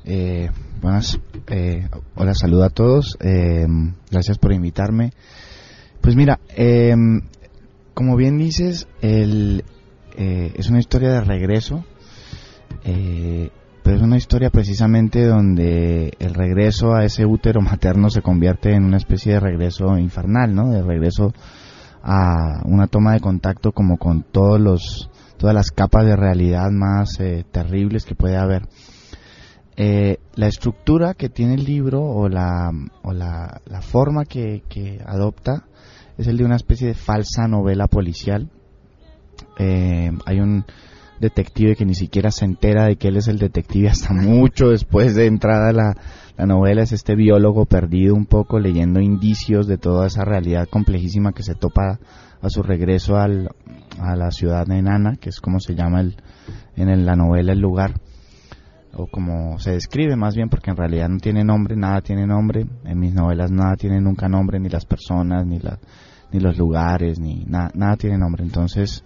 Eh, 0.10 0.50
buenas, 0.82 1.20
eh, 1.48 1.90
hola, 2.16 2.34
saludo 2.34 2.64
a 2.64 2.70
todos. 2.70 3.18
eh, 3.20 3.68
gracias 4.10 4.38
por 4.38 4.54
invitarme. 4.54 5.12
Pues 6.00 6.16
mira, 6.16 6.40
eh, 6.56 6.96
como 7.94 8.16
bien 8.16 8.38
dices, 8.38 8.88
el, 9.02 9.66
eh, 10.16 10.54
es 10.56 10.70
una 10.70 10.80
historia 10.80 11.12
de 11.12 11.20
regreso, 11.20 11.84
eh, 12.86 13.50
pero 13.84 13.98
es 13.98 14.02
una 14.02 14.16
historia 14.16 14.50
precisamente 14.50 15.26
donde 15.26 16.14
el 16.20 16.34
regreso 16.34 16.94
a 16.94 17.04
ese 17.04 17.26
útero 17.26 17.60
materno 17.60 18.10
se 18.10 18.22
convierte 18.22 18.74
en 18.74 18.86
una 18.86 18.96
especie 18.98 19.34
de 19.34 19.42
regreso 19.42 19.98
infernal, 19.98 20.56
¿no? 20.56 20.70
De 20.70 20.84
regreso 20.84 21.34
a 22.02 22.62
una 22.64 22.88
toma 22.88 23.12
de 23.12 23.20
contacto 23.20 23.74
como 23.74 23.98
con 23.98 24.24
todos 24.24 24.62
los, 24.62 25.10
todas 25.36 25.54
las 25.54 25.72
capas 25.72 26.06
de 26.06 26.16
realidad 26.16 26.70
más 26.72 27.18
terribles 27.52 28.06
que 28.06 28.16
puede 28.16 28.38
haber. 28.38 28.70
Eh, 29.80 30.18
la 30.36 30.48
estructura 30.48 31.14
que 31.14 31.30
tiene 31.30 31.54
el 31.54 31.64
libro 31.64 32.02
o 32.04 32.28
la, 32.30 32.72
o 33.04 33.14
la, 33.14 33.62
la 33.68 33.82
forma 33.82 34.26
que, 34.26 34.64
que 34.68 35.00
adopta 35.06 35.66
es 36.18 36.26
el 36.28 36.38
de 36.38 36.46
una 36.46 36.56
especie 36.56 36.88
de 36.88 36.94
falsa 36.96 37.48
novela 37.48 37.88
policial. 37.88 38.50
Eh, 39.60 40.12
hay 40.26 40.40
un 40.40 40.66
detective 41.20 41.76
que 41.76 41.86
ni 41.86 41.94
siquiera 41.96 42.32
se 42.32 42.46
entera 42.46 42.86
de 42.86 42.96
que 42.96 43.08
él 43.08 43.18
es 43.18 43.28
el 43.28 43.38
detective 43.38 43.90
hasta 43.90 44.14
mucho 44.16 44.70
después 44.70 45.14
de 45.16 45.28
entrada 45.28 45.72
la, 45.74 45.96
la 46.38 46.46
novela. 46.48 46.82
Es 46.82 46.92
este 46.92 47.16
biólogo 47.16 47.66
perdido 47.66 48.16
un 48.16 48.26
poco 48.26 48.60
leyendo 48.60 49.00
indicios 49.00 49.68
de 49.68 49.78
toda 49.78 50.08
esa 50.08 50.26
realidad 50.26 50.68
complejísima 50.70 51.34
que 51.34 51.44
se 51.44 51.54
topa 51.54 52.00
a 52.42 52.50
su 52.50 52.64
regreso 52.64 53.18
al, 53.18 53.50
a 54.00 54.16
la 54.16 54.32
ciudad 54.32 54.70
enana, 54.72 55.18
que 55.18 55.30
es 55.30 55.40
como 55.40 55.60
se 55.60 55.76
llama 55.76 56.02
el, 56.02 56.18
en 56.76 56.90
el- 56.90 57.06
la 57.06 57.16
novela 57.16 57.54
el 57.54 57.60
lugar 57.60 57.94
o 58.98 59.08
como 59.08 59.60
se 59.60 59.72
describe 59.72 60.16
más 60.16 60.36
bien 60.36 60.50
porque 60.50 60.72
en 60.72 60.78
realidad 60.78 61.08
no 61.10 61.18
tiene 61.18 61.44
nombre, 61.44 61.76
nada 61.76 62.02
tiene 62.02 62.26
nombre, 62.26 62.66
en 62.84 63.00
mis 63.00 63.14
novelas 63.14 63.52
nada 63.52 63.76
tiene 63.76 64.02
nunca 64.02 64.28
nombre, 64.28 64.60
ni 64.60 64.70
las 64.70 64.86
personas, 64.86 65.46
ni, 65.46 65.60
la, 65.60 65.80
ni 66.32 66.40
los 66.40 66.58
lugares, 66.58 67.20
ni 67.20 67.46
nada, 67.46 67.96
tiene 67.98 68.18
nombre, 68.18 68.44
entonces 68.44 69.04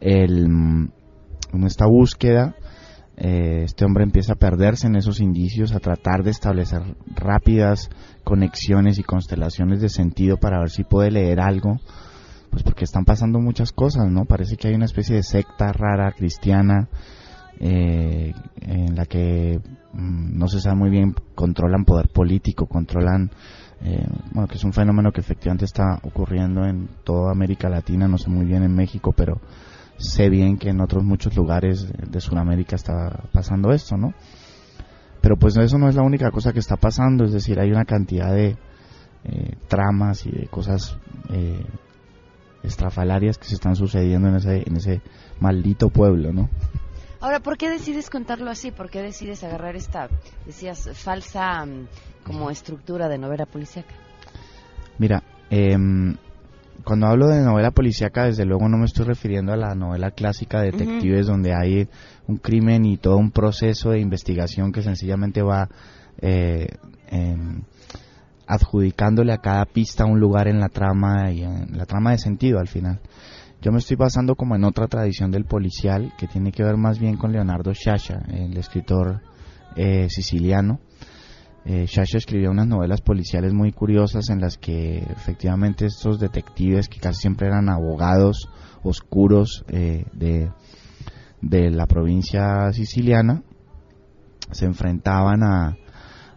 el, 0.00 0.46
en 0.46 1.64
esta 1.64 1.86
búsqueda 1.86 2.54
eh, 3.16 3.62
este 3.64 3.84
hombre 3.84 4.04
empieza 4.04 4.34
a 4.34 4.36
perderse 4.36 4.86
en 4.86 4.96
esos 4.96 5.20
indicios, 5.20 5.74
a 5.74 5.80
tratar 5.80 6.22
de 6.22 6.30
establecer 6.30 6.82
rápidas 7.14 7.90
conexiones 8.24 8.98
y 8.98 9.02
constelaciones 9.02 9.80
de 9.80 9.88
sentido 9.88 10.36
para 10.36 10.60
ver 10.60 10.70
si 10.70 10.84
puede 10.84 11.10
leer 11.10 11.40
algo, 11.40 11.76
pues 12.50 12.62
porque 12.62 12.84
están 12.84 13.04
pasando 13.04 13.40
muchas 13.40 13.72
cosas, 13.72 14.10
¿no? 14.10 14.24
Parece 14.24 14.56
que 14.56 14.68
hay 14.68 14.74
una 14.74 14.84
especie 14.84 15.16
de 15.16 15.22
secta 15.22 15.72
rara 15.72 16.12
cristiana 16.12 16.88
eh, 17.60 18.32
en 18.60 18.94
la 18.94 19.06
que 19.06 19.60
mm, 19.92 20.38
no 20.38 20.48
se 20.48 20.60
sabe 20.60 20.76
muy 20.76 20.90
bien, 20.90 21.14
controlan 21.34 21.84
poder 21.84 22.08
político, 22.08 22.66
controlan, 22.66 23.30
eh, 23.82 24.06
bueno, 24.32 24.48
que 24.48 24.56
es 24.56 24.64
un 24.64 24.72
fenómeno 24.72 25.12
que 25.12 25.20
efectivamente 25.20 25.64
está 25.64 25.98
ocurriendo 26.02 26.64
en 26.64 26.88
toda 27.04 27.32
América 27.32 27.68
Latina, 27.68 28.08
no 28.08 28.18
sé 28.18 28.30
muy 28.30 28.46
bien 28.46 28.62
en 28.62 28.74
México, 28.74 29.12
pero 29.16 29.40
sé 29.96 30.28
bien 30.30 30.56
que 30.56 30.70
en 30.70 30.80
otros 30.80 31.04
muchos 31.04 31.36
lugares 31.36 31.92
de 31.92 32.20
Sudamérica 32.20 32.76
está 32.76 33.24
pasando 33.32 33.72
esto, 33.72 33.96
¿no? 33.96 34.14
Pero 35.20 35.36
pues 35.36 35.56
eso 35.56 35.78
no 35.78 35.88
es 35.88 35.96
la 35.96 36.02
única 36.02 36.30
cosa 36.30 36.52
que 36.52 36.60
está 36.60 36.76
pasando, 36.76 37.24
es 37.24 37.32
decir, 37.32 37.58
hay 37.58 37.70
una 37.70 37.84
cantidad 37.84 38.32
de 38.32 38.56
eh, 39.24 39.56
tramas 39.66 40.24
y 40.26 40.30
de 40.30 40.46
cosas 40.46 40.96
eh, 41.30 41.64
estrafalarias 42.62 43.36
que 43.36 43.46
se 43.46 43.54
están 43.54 43.74
sucediendo 43.74 44.28
en 44.28 44.36
ese, 44.36 44.62
en 44.64 44.76
ese 44.76 45.02
maldito 45.40 45.88
pueblo, 45.88 46.32
¿no? 46.32 46.48
Ahora, 47.20 47.40
¿por 47.40 47.56
qué 47.56 47.68
decides 47.68 48.10
contarlo 48.10 48.50
así? 48.50 48.70
¿Por 48.70 48.90
qué 48.90 49.02
decides 49.02 49.42
agarrar 49.42 49.74
esta, 49.74 50.08
decías, 50.46 50.88
falsa 50.94 51.64
mm, 51.66 51.88
como 52.24 52.50
estructura 52.50 53.08
de 53.08 53.18
novela 53.18 53.44
policíaca? 53.44 53.94
Mira, 54.98 55.24
em, 55.50 56.14
cuando 56.84 57.06
hablo 57.06 57.26
de 57.26 57.42
novela 57.42 57.72
policíaca, 57.72 58.26
desde 58.26 58.44
luego 58.44 58.68
no 58.68 58.78
me 58.78 58.84
estoy 58.84 59.04
refiriendo 59.04 59.52
a 59.52 59.56
la 59.56 59.74
novela 59.74 60.12
clásica 60.12 60.60
de 60.60 60.70
detectives 60.70 61.26
donde 61.26 61.54
hay 61.54 61.88
un 62.28 62.36
crimen 62.36 62.84
y 62.84 62.98
todo 62.98 63.16
un 63.16 63.32
proceso 63.32 63.90
de 63.90 64.00
investigación 64.00 64.70
que 64.70 64.82
sencillamente 64.82 65.42
va 65.42 65.68
eh, 66.20 66.68
em, 67.10 67.62
adjudicándole 68.46 69.32
a 69.32 69.38
cada 69.38 69.64
pista 69.64 70.04
un 70.04 70.20
lugar 70.20 70.46
en 70.46 70.60
la 70.60 70.68
trama 70.68 71.32
y 71.32 71.42
en 71.42 71.76
la 71.76 71.84
trama 71.84 72.12
de 72.12 72.18
sentido 72.18 72.60
al 72.60 72.68
final. 72.68 73.00
Yo 73.60 73.72
me 73.72 73.78
estoy 73.78 73.96
basando 73.96 74.36
como 74.36 74.54
en 74.54 74.62
otra 74.62 74.86
tradición 74.86 75.32
del 75.32 75.44
policial 75.44 76.12
que 76.16 76.28
tiene 76.28 76.52
que 76.52 76.62
ver 76.62 76.76
más 76.76 77.00
bien 77.00 77.16
con 77.16 77.32
Leonardo 77.32 77.74
Sciascia, 77.74 78.22
el 78.28 78.56
escritor 78.56 79.20
eh, 79.74 80.08
siciliano. 80.08 80.78
Eh, 81.64 81.88
Sciascia 81.88 82.18
escribió 82.18 82.52
unas 82.52 82.68
novelas 82.68 83.00
policiales 83.00 83.52
muy 83.52 83.72
curiosas 83.72 84.30
en 84.30 84.40
las 84.40 84.58
que 84.58 84.98
efectivamente 84.98 85.86
estos 85.86 86.20
detectives 86.20 86.88
que 86.88 87.00
casi 87.00 87.22
siempre 87.22 87.48
eran 87.48 87.68
abogados 87.68 88.48
oscuros 88.84 89.64
eh, 89.68 90.04
de, 90.12 90.52
de 91.42 91.70
la 91.70 91.86
provincia 91.86 92.72
siciliana 92.72 93.42
se 94.52 94.66
enfrentaban 94.66 95.42
a, 95.42 95.76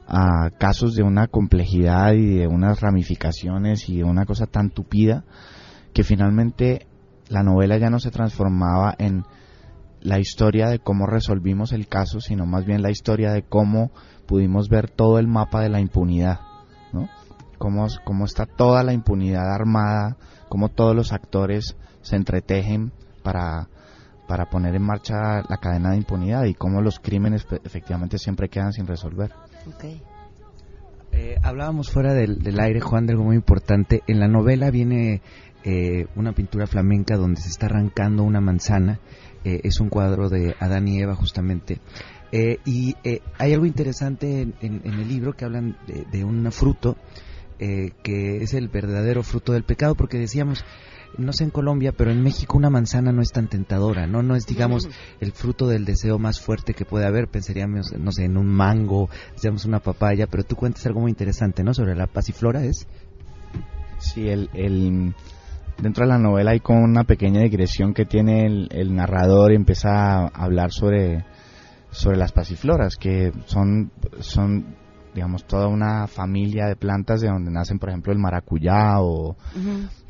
a 0.07 0.49
casos 0.57 0.95
de 0.95 1.03
una 1.03 1.27
complejidad 1.27 2.13
y 2.13 2.39
de 2.39 2.47
unas 2.47 2.81
ramificaciones 2.81 3.87
y 3.89 3.97
de 3.97 4.03
una 4.03 4.25
cosa 4.25 4.47
tan 4.47 4.71
tupida 4.71 5.23
que 5.93 6.03
finalmente 6.03 6.87
la 7.31 7.43
novela 7.43 7.77
ya 7.77 7.89
no 7.89 7.99
se 7.99 8.11
transformaba 8.11 8.93
en 8.97 9.23
la 10.01 10.19
historia 10.19 10.67
de 10.67 10.79
cómo 10.79 11.07
resolvimos 11.07 11.71
el 11.71 11.87
caso, 11.87 12.19
sino 12.19 12.45
más 12.45 12.65
bien 12.65 12.81
la 12.81 12.91
historia 12.91 13.31
de 13.31 13.43
cómo 13.43 13.91
pudimos 14.27 14.67
ver 14.67 14.89
todo 14.89 15.17
el 15.17 15.27
mapa 15.27 15.61
de 15.61 15.69
la 15.69 15.79
impunidad, 15.79 16.39
¿no? 16.91 17.07
Cómo, 17.57 17.87
cómo 18.03 18.25
está 18.25 18.45
toda 18.45 18.83
la 18.83 18.91
impunidad 18.91 19.53
armada, 19.53 20.17
cómo 20.49 20.69
todos 20.69 20.95
los 20.95 21.13
actores 21.13 21.77
se 22.01 22.15
entretejen 22.15 22.91
para, 23.23 23.69
para 24.27 24.49
poner 24.49 24.75
en 24.75 24.83
marcha 24.83 25.43
la 25.47 25.57
cadena 25.61 25.91
de 25.91 25.97
impunidad 25.97 26.43
y 26.45 26.53
cómo 26.53 26.81
los 26.81 26.99
crímenes 26.99 27.45
efectivamente 27.63 28.17
siempre 28.17 28.49
quedan 28.49 28.73
sin 28.73 28.87
resolver. 28.87 29.31
Eh, 31.13 31.37
hablábamos 31.43 31.91
fuera 31.91 32.13
del, 32.13 32.41
del, 32.41 32.59
aire, 32.59 32.81
Juan, 32.81 33.05
de 33.05 33.13
algo 33.13 33.25
muy 33.25 33.35
importante. 33.35 34.01
En 34.07 34.19
la 34.19 34.27
novela 34.27 34.71
viene 34.71 35.21
eh, 35.63 36.07
una 36.15 36.33
pintura 36.33 36.67
flamenca 36.67 37.17
donde 37.17 37.41
se 37.41 37.49
está 37.49 37.67
arrancando 37.67 38.23
una 38.23 38.41
manzana. 38.41 38.99
Eh, 39.43 39.61
es 39.63 39.79
un 39.79 39.89
cuadro 39.89 40.29
de 40.29 40.55
Adán 40.59 40.87
y 40.87 40.99
Eva 40.99 41.15
justamente. 41.15 41.79
Eh, 42.31 42.59
y 42.65 42.95
hay 43.37 43.53
algo 43.53 43.65
interesante 43.65 44.41
en, 44.41 44.81
el 44.85 45.07
libro 45.07 45.33
que 45.33 45.45
hablan 45.45 45.77
de, 46.11 46.23
un 46.23 46.49
fruto 46.51 46.97
que 47.59 48.37
es 48.37 48.55
el 48.55 48.69
verdadero 48.69 49.21
fruto 49.21 49.53
del 49.53 49.63
pecado, 49.63 49.93
porque 49.93 50.17
decíamos, 50.17 50.65
no 51.17 51.33
sé 51.33 51.43
en 51.43 51.49
Colombia, 51.51 51.91
pero 51.91 52.11
en 52.11 52.23
México 52.23 52.57
una 52.57 52.69
manzana 52.69 53.11
no 53.11 53.21
es 53.21 53.31
tan 53.31 53.47
tentadora, 53.47 54.07
¿no? 54.07 54.23
No 54.23 54.35
es, 54.35 54.45
digamos, 54.45 54.89
el 55.19 55.31
fruto 55.31 55.67
del 55.67 55.85
deseo 55.85 56.17
más 56.17 56.39
fuerte 56.39 56.73
que 56.73 56.85
puede 56.85 57.05
haber. 57.05 57.27
Pensaríamos, 57.27 57.93
no 57.99 58.11
sé, 58.11 58.25
en 58.25 58.37
un 58.37 58.47
mango, 58.47 59.09
decíamos 59.33 59.65
una 59.65 59.79
papaya, 59.79 60.27
pero 60.27 60.43
tú 60.43 60.55
cuentas 60.55 60.85
algo 60.85 61.01
muy 61.01 61.11
interesante, 61.11 61.63
¿no? 61.63 61.73
Sobre 61.73 61.95
la 61.95 62.07
pasiflora, 62.07 62.63
¿es? 62.63 62.87
Sí, 63.99 64.29
el, 64.29 64.49
el, 64.53 65.13
dentro 65.81 66.05
de 66.05 66.11
la 66.11 66.17
novela 66.17 66.51
hay 66.51 66.59
como 66.59 66.83
una 66.83 67.03
pequeña 67.03 67.41
digresión 67.41 67.93
que 67.93 68.05
tiene 68.05 68.45
el, 68.45 68.95
narrador 68.95 69.51
y 69.51 69.55
empieza 69.55 69.89
a 69.89 70.27
hablar 70.27 70.71
sobre, 70.71 71.25
sobre 71.89 72.17
las 72.17 72.31
pasifloras, 72.31 72.95
que 72.95 73.31
son, 73.45 73.91
son 74.19 74.75
digamos, 75.13 75.45
toda 75.45 75.67
una 75.67 76.07
familia 76.07 76.67
de 76.67 76.75
plantas 76.75 77.21
de 77.21 77.27
donde 77.27 77.51
nacen, 77.51 77.79
por 77.79 77.89
ejemplo, 77.89 78.13
el 78.13 78.19
maracuyá 78.19 79.01
o 79.01 79.35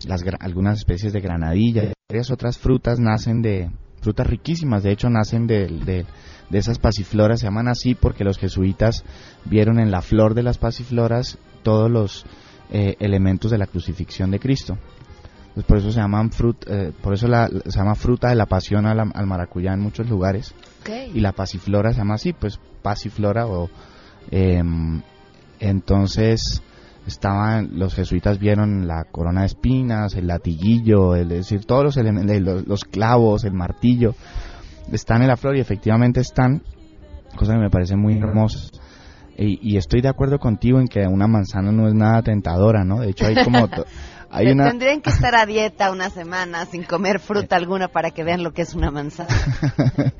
las, 0.06 0.24
algunas 0.40 0.80
especies 0.80 1.14
de 1.14 1.22
granadilla. 1.22 1.94
Varias 2.10 2.30
otras 2.30 2.58
frutas 2.58 3.00
nacen 3.00 3.42
de, 3.42 3.72
frutas 4.02 4.28
riquísimas, 4.28 4.84
de 4.84 4.92
hecho 4.92 5.10
nacen 5.10 5.48
de, 5.48 5.68
de, 5.68 6.06
de, 6.50 6.58
esas 6.58 6.80
pasifloras, 6.80 7.40
se 7.40 7.46
llaman 7.46 7.70
así 7.70 7.96
porque 7.96 8.24
los 8.24 8.38
jesuitas 8.38 9.06
vieron 9.46 9.80
en 9.80 9.90
la 9.92 10.02
flor 10.02 10.34
de 10.34 10.44
las 10.44 10.58
pasifloras 10.58 11.38
todos 11.64 11.90
los 11.90 12.26
eh, 12.72 12.96
elementos 13.00 13.52
de 13.52 13.58
la 13.58 13.68
crucifixión 13.68 14.32
de 14.32 14.40
Cristo. 14.40 14.78
Pues 15.54 15.66
por 15.66 15.78
eso 15.78 15.92
se 15.92 16.00
llaman 16.00 16.32
frut, 16.32 16.66
eh, 16.68 16.94
por 17.02 17.14
eso 17.14 17.28
la, 17.28 17.48
se 17.48 17.78
llama 17.78 17.96
fruta 17.96 18.30
de 18.30 18.36
la 18.36 18.46
pasión 18.46 18.86
al, 18.86 19.00
al 19.00 19.28
maracuyá 19.28 19.74
en 19.74 19.82
muchos 19.82 20.10
lugares. 20.10 20.54
Y 21.14 21.20
la 21.20 21.34
pasiflora 21.34 21.92
se 21.92 22.00
llama 22.00 22.16
así, 22.16 22.34
pues 22.34 22.60
pasiflora 22.82 23.46
o 23.48 23.70
em, 24.32 25.02
entonces 25.60 26.64
estaban 27.06 27.72
los 27.78 27.94
jesuitas 27.96 28.40
vieron 28.40 28.88
la 28.88 29.06
corona 29.12 29.42
de 29.42 29.48
espinas, 29.48 30.16
el 30.16 30.28
latiguillo, 30.28 31.16
es 31.16 31.28
decir, 31.28 31.66
todos 31.66 31.84
los, 31.84 31.98
elementos, 31.98 32.66
los, 32.68 32.84
clavos, 32.86 33.44
el 33.44 33.54
martillo 33.54 34.16
están 34.92 35.22
en 35.22 35.28
la 35.28 35.38
flor 35.38 35.56
y 35.56 35.60
efectivamente 35.60 36.20
están, 36.22 36.62
cosa 37.36 37.54
que 37.54 37.60
me 37.60 37.70
parece 37.70 37.96
muy 37.96 38.18
hermosa. 38.18 38.60
Y, 39.38 39.60
y, 39.62 39.78
estoy 39.78 40.02
de 40.02 40.10
acuerdo 40.10 40.38
contigo 40.38 40.80
en 40.80 40.88
que 40.88 41.08
una 41.08 41.26
manzana 41.26 41.72
no 41.72 41.88
es 41.88 41.96
nada 41.96 42.22
tentadora, 42.22 42.84
¿no? 42.84 43.00
De 43.00 43.10
hecho 43.10 43.26
hay 43.26 43.44
como 43.44 43.68
Tendrían 44.70 45.02
que 45.02 45.10
estar 45.10 45.36
a 45.36 45.46
dieta 45.46 45.92
una 45.92 46.10
semana 46.10 46.66
sin 46.66 46.84
comer 46.84 47.20
fruta 47.20 47.56
alguna 47.56 47.88
para 47.90 48.12
que 48.12 48.24
vean 48.24 48.44
lo 48.44 48.54
que 48.54 48.62
es 48.62 48.74
una 48.74 48.92
manzana. 48.92 49.30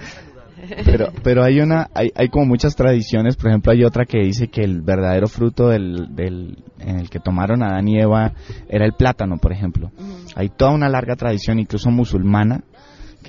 pero 0.86 1.12
pero 1.24 1.44
hay 1.44 1.60
una 1.60 1.90
hay, 1.94 2.12
hay 2.16 2.30
como 2.30 2.46
muchas 2.46 2.76
tradiciones. 2.76 3.36
Por 3.36 3.50
ejemplo 3.50 3.72
hay 3.72 3.84
otra 3.84 4.06
que 4.06 4.20
dice 4.20 4.50
que 4.50 4.62
el 4.62 4.82
verdadero 4.82 5.28
fruto 5.28 5.70
del, 5.70 6.16
del 6.16 6.64
en 6.80 7.00
el 7.00 7.10
que 7.10 7.20
tomaron 7.20 7.64
Adán 7.64 7.88
y 7.88 8.00
Eva 8.00 8.34
era 8.70 8.86
el 8.86 8.94
plátano 8.94 9.38
por 9.38 9.54
ejemplo. 9.54 9.92
Hay 10.36 10.50
toda 10.50 10.72
una 10.72 10.90
larga 10.90 11.16
tradición 11.16 11.60
incluso 11.60 11.90
musulmana 11.90 12.64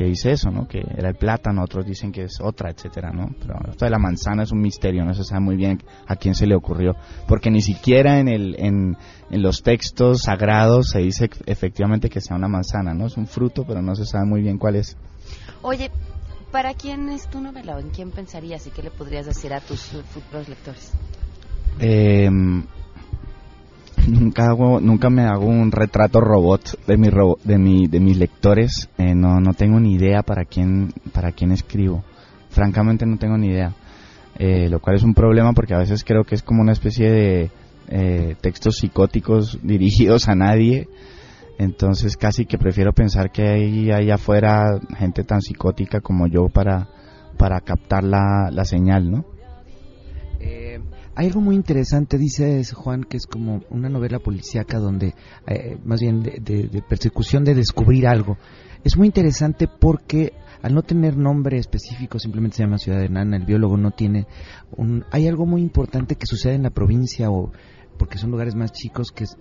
que 0.02 0.08
dice 0.08 0.32
eso, 0.32 0.50
¿no? 0.50 0.66
Que 0.66 0.80
era 0.80 1.08
el 1.08 1.14
plátano, 1.14 1.62
otros 1.62 1.86
dicen 1.86 2.10
que 2.10 2.24
es 2.24 2.40
otra, 2.40 2.70
etcétera, 2.70 3.12
¿no? 3.12 3.28
Pero 3.40 3.54
esto 3.70 3.84
de 3.84 3.90
la 3.90 3.98
manzana 3.98 4.42
es 4.42 4.50
un 4.50 4.60
misterio, 4.60 5.04
no 5.04 5.14
se 5.14 5.22
sabe 5.22 5.40
muy 5.40 5.56
bien 5.56 5.80
a 6.08 6.16
quién 6.16 6.34
se 6.34 6.46
le 6.46 6.56
ocurrió, 6.56 6.96
porque 7.28 7.50
ni 7.50 7.60
siquiera 7.60 8.18
en 8.18 8.28
el 8.28 8.56
en, 8.58 8.96
en 9.30 9.42
los 9.42 9.62
textos 9.62 10.22
sagrados 10.22 10.88
se 10.90 10.98
dice 10.98 11.30
efectivamente 11.46 12.10
que 12.10 12.20
sea 12.20 12.36
una 12.36 12.48
manzana, 12.48 12.94
¿no? 12.94 13.06
Es 13.06 13.16
un 13.16 13.28
fruto, 13.28 13.64
pero 13.64 13.80
no 13.80 13.94
se 13.94 14.04
sabe 14.04 14.26
muy 14.26 14.42
bien 14.42 14.58
cuál 14.58 14.76
es. 14.76 14.96
Oye, 15.62 15.90
¿para 16.50 16.74
quién 16.74 17.08
es 17.08 17.28
tu 17.28 17.40
novela 17.40 17.76
o 17.76 17.78
en 17.78 17.90
quién 17.90 18.10
pensarías 18.10 18.66
y 18.66 18.70
qué 18.70 18.82
le 18.82 18.90
podrías 18.90 19.26
decir 19.26 19.54
a 19.54 19.60
tus 19.60 19.82
futuros 19.82 20.48
lectores? 20.48 20.92
Eh, 21.78 22.28
nunca 24.08 24.46
hago, 24.46 24.80
nunca 24.80 25.10
me 25.10 25.22
hago 25.22 25.46
un 25.46 25.70
retrato 25.70 26.20
robot 26.20 26.86
de 26.86 26.96
mi 26.96 27.08
de 27.44 27.58
mi 27.58 27.86
de 27.86 28.00
mis 28.00 28.16
lectores. 28.16 28.88
Eh, 28.98 29.14
no 29.14 29.40
no 29.40 29.54
tengo 29.54 29.80
ni 29.80 29.94
idea 29.94 30.22
para 30.22 30.44
quién 30.44 30.92
para 31.12 31.32
quién 31.32 31.52
escribo. 31.52 32.04
Francamente 32.50 33.06
no 33.06 33.16
tengo 33.18 33.36
ni 33.36 33.48
idea. 33.48 33.74
Eh, 34.38 34.68
lo 34.68 34.80
cual 34.80 34.96
es 34.96 35.02
un 35.02 35.14
problema 35.14 35.52
porque 35.52 35.74
a 35.74 35.78
veces 35.78 36.04
creo 36.04 36.24
que 36.24 36.34
es 36.34 36.42
como 36.42 36.62
una 36.62 36.72
especie 36.72 37.10
de 37.10 37.50
eh, 37.88 38.36
textos 38.40 38.76
psicóticos 38.76 39.58
dirigidos 39.62 40.28
a 40.28 40.34
nadie. 40.34 40.88
Entonces 41.58 42.16
casi 42.16 42.46
que 42.46 42.58
prefiero 42.58 42.92
pensar 42.92 43.30
que 43.30 43.46
hay 43.48 43.90
allá 43.90 44.14
afuera 44.14 44.80
gente 44.96 45.22
tan 45.22 45.42
psicótica 45.42 46.00
como 46.00 46.26
yo 46.26 46.48
para 46.48 46.88
para 47.38 47.60
captar 47.60 48.04
la, 48.04 48.50
la 48.50 48.64
señal, 48.64 49.10
¿no? 49.10 49.24
Hay 51.14 51.26
algo 51.26 51.42
muy 51.42 51.56
interesante, 51.56 52.16
dice 52.16 52.64
Juan, 52.74 53.04
que 53.04 53.18
es 53.18 53.26
como 53.26 53.60
una 53.68 53.90
novela 53.90 54.18
policíaca 54.18 54.78
donde, 54.78 55.14
eh, 55.46 55.76
más 55.84 56.00
bien 56.00 56.22
de, 56.22 56.82
persecución 56.88 57.44
de 57.44 57.54
descubrir 57.54 58.06
algo. 58.06 58.38
Es 58.82 58.96
muy 58.96 59.08
interesante 59.08 59.68
porque 59.68 60.32
al 60.62 60.74
no 60.74 60.82
tener 60.82 61.18
nombre 61.18 61.58
específico, 61.58 62.18
simplemente 62.18 62.56
se 62.56 62.62
llama 62.62 62.78
Ciudad 62.78 63.02
Enana, 63.02 63.36
el 63.36 63.44
biólogo 63.44 63.76
no 63.76 63.90
tiene 63.90 64.26
un... 64.74 65.04
Hay 65.10 65.28
algo 65.28 65.44
muy 65.44 65.60
importante 65.60 66.16
que 66.16 66.26
sucede 66.26 66.54
en 66.54 66.62
la 66.62 66.70
provincia 66.70 67.30
o 67.30 67.52
porque 67.98 68.16
son 68.16 68.30
lugares 68.30 68.54
más 68.54 68.72
chicos 68.72 69.12
que 69.12 69.24
es, 69.24 69.36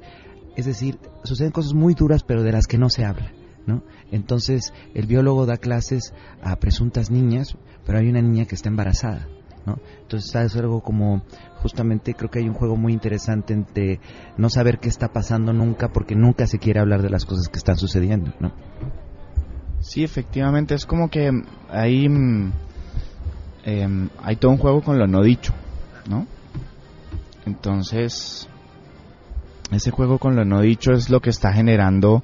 es 0.57 0.65
decir, 0.65 0.99
suceden 1.23 1.51
cosas 1.51 1.73
muy 1.73 1.93
duras 1.93 2.23
pero 2.23 2.43
de 2.43 2.51
las 2.51 2.67
que 2.67 2.77
no 2.77 2.89
se 2.89 3.05
habla. 3.05 3.31
¿No? 3.65 3.83
Entonces 4.11 4.73
el 4.93 5.05
biólogo 5.05 5.45
da 5.45 5.55
clases 5.55 6.13
a 6.41 6.57
presuntas 6.57 7.11
niñas, 7.11 7.55
pero 7.85 7.99
hay 7.99 8.09
una 8.09 8.21
niña 8.21 8.45
que 8.45 8.55
está 8.55 8.67
embarazada. 8.67 9.27
¿No? 9.65 9.77
Entonces 10.01 10.33
es 10.35 10.55
algo 10.55 10.81
como 10.81 11.21
justamente 11.61 12.13
creo 12.13 12.29
que 12.29 12.39
hay 12.39 12.47
un 12.47 12.55
juego 12.55 12.75
muy 12.75 12.93
interesante 12.93 13.53
entre 13.53 13.99
no 14.37 14.49
saber 14.49 14.79
qué 14.79 14.89
está 14.89 15.09
pasando 15.09 15.53
nunca 15.53 15.89
porque 15.89 16.15
nunca 16.15 16.47
se 16.47 16.59
quiere 16.59 16.79
hablar 16.79 17.01
de 17.01 17.09
las 17.09 17.25
cosas 17.25 17.47
que 17.47 17.57
están 17.57 17.77
sucediendo, 17.77 18.33
¿no? 18.39 18.51
Sí, 19.79 20.03
efectivamente, 20.03 20.75
es 20.75 20.85
como 20.85 21.09
que 21.09 21.31
ahí 21.69 22.07
eh, 23.65 24.09
hay 24.23 24.35
todo 24.35 24.51
un 24.51 24.57
juego 24.57 24.81
con 24.81 24.99
lo 24.99 25.07
no 25.07 25.23
dicho, 25.23 25.53
¿no? 26.07 26.27
Entonces, 27.45 28.47
ese 29.71 29.91
juego 29.91 30.19
con 30.19 30.35
lo 30.35 30.45
no 30.45 30.61
dicho 30.61 30.91
es 30.91 31.09
lo 31.09 31.19
que 31.19 31.31
está 31.31 31.51
generando 31.53 32.23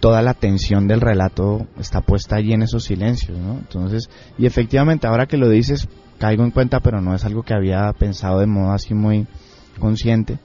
toda 0.00 0.20
la 0.20 0.32
atención 0.32 0.88
del 0.88 1.00
relato 1.00 1.66
está 1.78 2.00
puesta 2.00 2.36
allí 2.36 2.52
en 2.52 2.62
esos 2.62 2.84
silencios, 2.84 3.38
¿no? 3.38 3.52
Entonces, 3.54 4.10
y 4.36 4.46
efectivamente, 4.46 5.06
ahora 5.06 5.26
que 5.26 5.36
lo 5.36 5.48
dices, 5.48 5.88
caigo 6.22 6.44
en 6.44 6.52
cuenta, 6.52 6.78
pero 6.78 7.00
no 7.00 7.16
es 7.16 7.24
algo 7.24 7.42
que 7.42 7.52
había 7.52 7.92
pensado 7.98 8.38
de 8.38 8.46
modo 8.46 8.70
así 8.70 8.94
muy 8.94 9.26
consciente. 9.80 10.38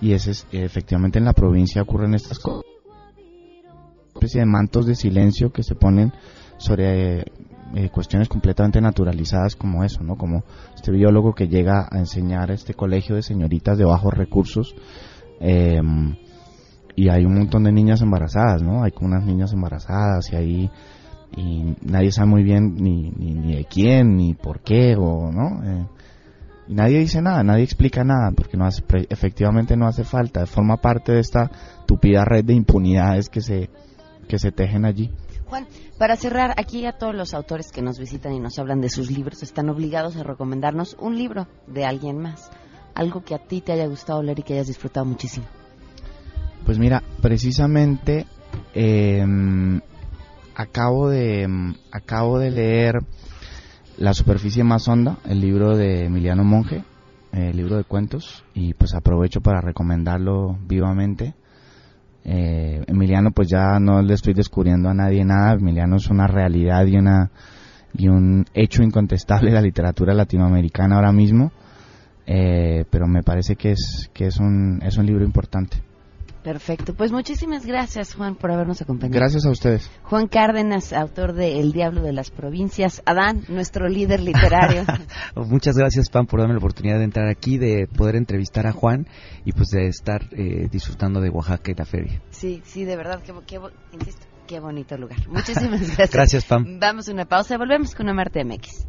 Y 0.00 0.12
ese 0.12 0.30
es, 0.30 0.46
efectivamente 0.52 1.18
en 1.18 1.24
la 1.24 1.32
provincia 1.32 1.82
ocurren 1.82 2.14
estas 2.14 2.38
cosas. 2.38 2.62
especie 4.14 4.38
de 4.38 4.46
mantos 4.46 4.86
de 4.86 4.94
silencio 4.94 5.50
que 5.50 5.64
se 5.64 5.74
ponen 5.74 6.12
sobre 6.58 7.22
eh, 7.74 7.88
cuestiones 7.92 8.28
completamente 8.28 8.80
naturalizadas 8.80 9.56
como 9.56 9.82
eso, 9.82 10.04
¿no? 10.04 10.14
Como 10.14 10.44
este 10.76 10.92
biólogo 10.92 11.34
que 11.34 11.48
llega 11.48 11.88
a 11.90 11.98
enseñar 11.98 12.52
a 12.52 12.54
este 12.54 12.74
colegio 12.74 13.16
de 13.16 13.22
señoritas 13.22 13.78
de 13.78 13.84
bajos 13.84 14.14
recursos 14.14 14.76
eh, 15.40 15.80
y 16.94 17.08
hay 17.08 17.24
un 17.24 17.34
montón 17.34 17.64
de 17.64 17.72
niñas 17.72 18.00
embarazadas, 18.00 18.62
¿no? 18.62 18.84
Hay 18.84 18.92
unas 19.00 19.24
niñas 19.24 19.52
embarazadas 19.52 20.32
y 20.32 20.36
ahí 20.36 20.70
y 21.36 21.76
nadie 21.82 22.12
sabe 22.12 22.28
muy 22.28 22.42
bien 22.42 22.74
ni, 22.74 23.10
ni, 23.10 23.54
de 23.56 23.64
quién 23.64 24.16
ni 24.16 24.34
por 24.34 24.60
qué 24.60 24.96
o 24.96 25.30
no 25.30 25.62
eh, 25.64 25.86
y 26.68 26.74
nadie 26.74 26.98
dice 26.98 27.22
nada 27.22 27.42
nadie 27.42 27.64
explica 27.64 28.04
nada 28.04 28.32
porque 28.32 28.56
no 28.56 28.66
hace 28.66 28.82
efectivamente 29.08 29.76
no 29.76 29.86
hace 29.86 30.04
falta. 30.04 30.46
Forma 30.46 30.76
parte 30.76 31.12
de 31.12 31.20
esta 31.20 31.50
tupida 31.86 32.24
red 32.24 32.44
de 32.44 32.54
impunidades 32.54 33.28
que 33.28 33.40
se 33.40 33.70
que 34.28 34.38
se 34.38 34.52
tejen 34.52 34.84
allí. 34.84 35.10
Juan 35.46 35.66
para 35.98 36.16
cerrar 36.16 36.54
aquí 36.56 36.86
a 36.86 36.92
todos 36.92 37.14
los 37.14 37.34
autores 37.34 37.72
que 37.72 37.82
nos 37.82 37.98
visitan 37.98 38.32
y 38.32 38.40
nos 38.40 38.58
hablan 38.58 38.80
de 38.80 38.88
sus 38.88 39.10
libros 39.10 39.42
están 39.42 39.68
obligados 39.68 40.16
a 40.16 40.22
recomendarnos 40.22 40.96
un 41.00 41.16
libro 41.16 41.48
de 41.66 41.84
alguien 41.84 42.18
más. 42.18 42.50
Algo 42.94 43.22
que 43.22 43.34
a 43.34 43.38
ti 43.38 43.60
te 43.60 43.72
haya 43.72 43.86
gustado 43.86 44.22
leer 44.22 44.38
y 44.40 44.42
que 44.42 44.54
hayas 44.54 44.66
disfrutado 44.66 45.06
muchísimo. 45.06 45.46
Pues 46.64 46.78
mira, 46.78 47.02
precisamente 47.20 48.26
em, 48.74 49.80
acabo 50.60 51.08
de 51.08 51.42
em, 51.42 51.74
acabo 51.90 52.38
de 52.38 52.50
leer 52.50 53.00
La 53.98 54.14
superficie 54.14 54.64
más 54.64 54.88
honda, 54.88 55.18
el 55.28 55.40
libro 55.40 55.76
de 55.76 56.06
Emiliano 56.06 56.42
Monge, 56.42 56.84
el 57.32 57.54
libro 57.54 57.76
de 57.76 57.84
cuentos, 57.84 58.44
y 58.54 58.72
pues 58.72 58.94
aprovecho 58.94 59.42
para 59.42 59.60
recomendarlo 59.60 60.56
vivamente. 60.66 61.34
Eh, 62.24 62.82
Emiliano, 62.86 63.30
pues 63.32 63.48
ya 63.48 63.78
no 63.78 64.00
le 64.00 64.14
estoy 64.14 64.32
descubriendo 64.32 64.88
a 64.88 64.94
nadie 64.94 65.22
nada. 65.22 65.52
Emiliano 65.52 65.96
es 65.96 66.08
una 66.08 66.26
realidad 66.26 66.86
y 66.86 66.96
una 66.96 67.30
y 67.92 68.08
un 68.08 68.46
hecho 68.54 68.82
incontestable 68.82 69.50
de 69.50 69.56
la 69.56 69.62
literatura 69.62 70.14
latinoamericana 70.14 70.96
ahora 70.96 71.12
mismo. 71.12 71.52
Eh, 72.26 72.86
pero 72.88 73.06
me 73.06 73.22
parece 73.22 73.56
que 73.56 73.72
es 73.72 74.10
que 74.14 74.26
es 74.28 74.38
un 74.38 74.80
es 74.82 74.96
un 74.96 75.04
libro 75.04 75.24
importante. 75.24 75.89
Perfecto, 76.42 76.94
pues 76.94 77.12
muchísimas 77.12 77.66
gracias 77.66 78.14
Juan 78.14 78.34
por 78.34 78.50
habernos 78.50 78.80
acompañado. 78.80 79.18
Gracias 79.18 79.44
a 79.44 79.50
ustedes. 79.50 79.90
Juan 80.04 80.26
Cárdenas, 80.26 80.92
autor 80.92 81.34
de 81.34 81.60
El 81.60 81.72
Diablo 81.72 82.02
de 82.02 82.12
las 82.12 82.30
Provincias. 82.30 83.02
Adán, 83.04 83.44
nuestro 83.48 83.88
líder 83.88 84.20
literario. 84.20 84.84
Muchas 85.36 85.76
gracias 85.76 86.08
Pam 86.08 86.26
por 86.26 86.40
darme 86.40 86.54
la 86.54 86.58
oportunidad 86.58 86.98
de 86.98 87.04
entrar 87.04 87.28
aquí, 87.28 87.58
de 87.58 87.86
poder 87.86 88.16
entrevistar 88.16 88.66
a 88.66 88.72
Juan 88.72 89.06
y 89.44 89.52
pues 89.52 89.68
de 89.68 89.86
estar 89.86 90.22
eh, 90.32 90.68
disfrutando 90.70 91.20
de 91.20 91.28
Oaxaca 91.28 91.72
y 91.72 91.74
la 91.74 91.84
feria. 91.84 92.22
Sí, 92.30 92.62
sí, 92.64 92.84
de 92.84 92.96
verdad, 92.96 93.20
qué, 93.22 93.34
qué, 93.46 93.60
insisto, 93.92 94.26
qué 94.46 94.60
bonito 94.60 94.96
lugar. 94.96 95.28
Muchísimas 95.28 95.80
gracias. 95.96 96.10
gracias 96.10 96.44
Pam. 96.46 96.78
Vamos 96.80 97.08
a 97.08 97.12
una 97.12 97.26
pausa 97.26 97.54
y 97.54 97.58
volvemos 97.58 97.94
con 97.94 98.06
Marte 98.14 98.44
MX. 98.44 98.86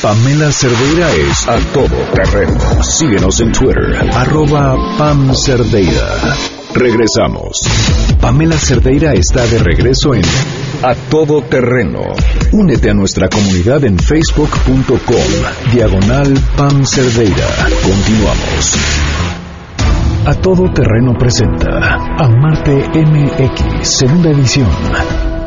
Pamela 0.00 0.50
Cerdeira 0.52 1.12
es 1.12 1.48
a 1.48 1.58
todo 1.72 1.96
terreno. 2.14 2.82
Síguenos 2.82 3.40
en 3.40 3.52
Twitter, 3.52 3.96
arroba 4.14 4.96
Pam 4.96 5.34
Cerdeira. 5.34 6.57
Regresamos. 6.74 7.60
Pamela 8.20 8.58
Cerdeira 8.58 9.14
está 9.14 9.46
de 9.46 9.58
regreso 9.58 10.14
en 10.14 10.22
A 10.82 10.94
Todo 11.10 11.42
Terreno. 11.42 12.00
Únete 12.52 12.90
a 12.90 12.94
nuestra 12.94 13.28
comunidad 13.28 13.84
en 13.84 13.98
facebook.com, 13.98 15.72
diagonal 15.72 16.34
Pam 16.56 16.84
Cerdeira. 16.84 17.46
Continuamos. 17.82 18.76
A 20.26 20.34
Todo 20.34 20.70
Terreno 20.72 21.14
presenta 21.18 21.94
Amarte 22.18 22.88
MX, 22.94 23.88
segunda 23.88 24.30
edición. 24.30 25.37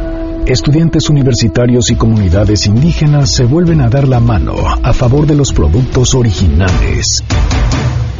Estudiantes 0.45 1.09
universitarios 1.09 1.91
y 1.91 1.95
comunidades 1.95 2.65
indígenas 2.65 3.33
se 3.33 3.45
vuelven 3.45 3.81
a 3.81 3.89
dar 3.89 4.07
la 4.07 4.19
mano 4.19 4.55
a 4.83 4.93
favor 4.93 5.25
de 5.27 5.35
los 5.35 5.53
productos 5.53 6.15
originales. 6.15 7.23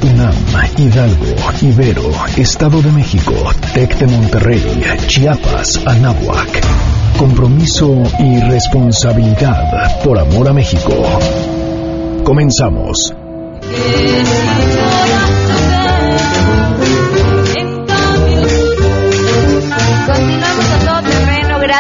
UNAM, 0.03 0.36
Hidalgo, 0.77 1.36
Ibero, 1.62 2.12
Estado 2.38 2.81
de 2.81 2.91
México, 2.91 3.34
TEC 3.73 3.97
de 3.99 4.07
Monterrey, 4.07 4.84
Chiapas, 5.07 5.81
Anáhuac. 5.86 6.62
Compromiso 7.17 8.01
y 8.19 8.39
responsabilidad 8.39 10.01
por 10.03 10.17
amor 10.17 10.47
a 10.47 10.53
México. 10.53 10.93
Comenzamos. 12.23 13.13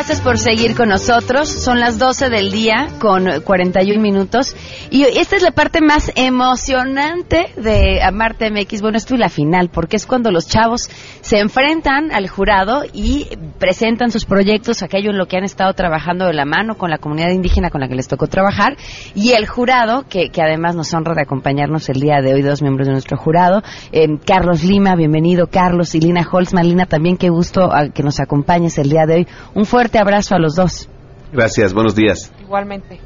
Gracias 0.01 0.21
por 0.21 0.39
seguir 0.39 0.75
con 0.75 0.89
nosotros. 0.89 1.47
Son 1.47 1.79
las 1.79 1.99
12 1.99 2.31
del 2.31 2.49
día 2.51 2.87
con 2.99 3.41
41 3.45 4.01
minutos. 4.01 4.55
Y 4.89 5.03
esta 5.03 5.35
es 5.35 5.43
la 5.43 5.51
parte 5.51 5.79
más 5.79 6.11
emocionante 6.15 7.51
de 7.55 8.01
Amarte 8.01 8.49
MX. 8.49 8.81
Bueno, 8.81 8.97
esto 8.97 9.13
es 9.13 9.19
la 9.19 9.29
final, 9.29 9.69
porque 9.69 9.97
es 9.97 10.07
cuando 10.07 10.31
los 10.31 10.47
chavos 10.47 10.89
se 11.21 11.37
enfrentan 11.37 12.11
al 12.11 12.27
jurado 12.29 12.81
y 12.91 13.27
presentan 13.59 14.09
sus 14.09 14.25
proyectos, 14.25 14.81
aquello 14.81 15.11
en 15.11 15.19
lo 15.19 15.27
que 15.27 15.37
han 15.37 15.43
estado 15.43 15.71
trabajando 15.73 16.25
de 16.25 16.33
la 16.33 16.45
mano 16.45 16.79
con 16.79 16.89
la 16.89 16.97
comunidad 16.97 17.29
indígena 17.29 17.69
con 17.69 17.79
la 17.79 17.87
que 17.87 17.93
les 17.93 18.07
tocó 18.07 18.25
trabajar. 18.25 18.77
Y 19.13 19.33
el 19.33 19.45
jurado, 19.45 20.05
que, 20.09 20.29
que 20.29 20.41
además 20.41 20.75
nos 20.75 20.91
honra 20.95 21.13
de 21.13 21.21
acompañarnos 21.21 21.87
el 21.89 21.99
día 21.99 22.21
de 22.23 22.33
hoy, 22.33 22.41
dos 22.41 22.63
miembros 22.63 22.87
de 22.87 22.93
nuestro 22.93 23.17
jurado. 23.17 23.61
Eh, 23.91 24.07
Carlos 24.25 24.63
Lima, 24.63 24.95
bienvenido. 24.95 25.45
Carlos 25.45 25.93
y 25.93 25.99
Lina 25.99 26.27
Holzman. 26.29 26.67
Lina, 26.67 26.87
también 26.87 27.17
qué 27.17 27.29
gusto 27.29 27.69
ah, 27.71 27.89
que 27.93 28.01
nos 28.01 28.19
acompañes 28.19 28.79
el 28.79 28.89
día 28.89 29.05
de 29.05 29.13
hoy. 29.13 29.27
Un 29.53 29.65
fuerte 29.65 29.90
abrazo 29.97 30.35
a 30.35 30.39
los 30.39 30.55
dos. 30.55 30.89
Gracias, 31.31 31.73
buenos 31.73 31.95
días. 31.95 32.31
Igualmente. 32.41 32.99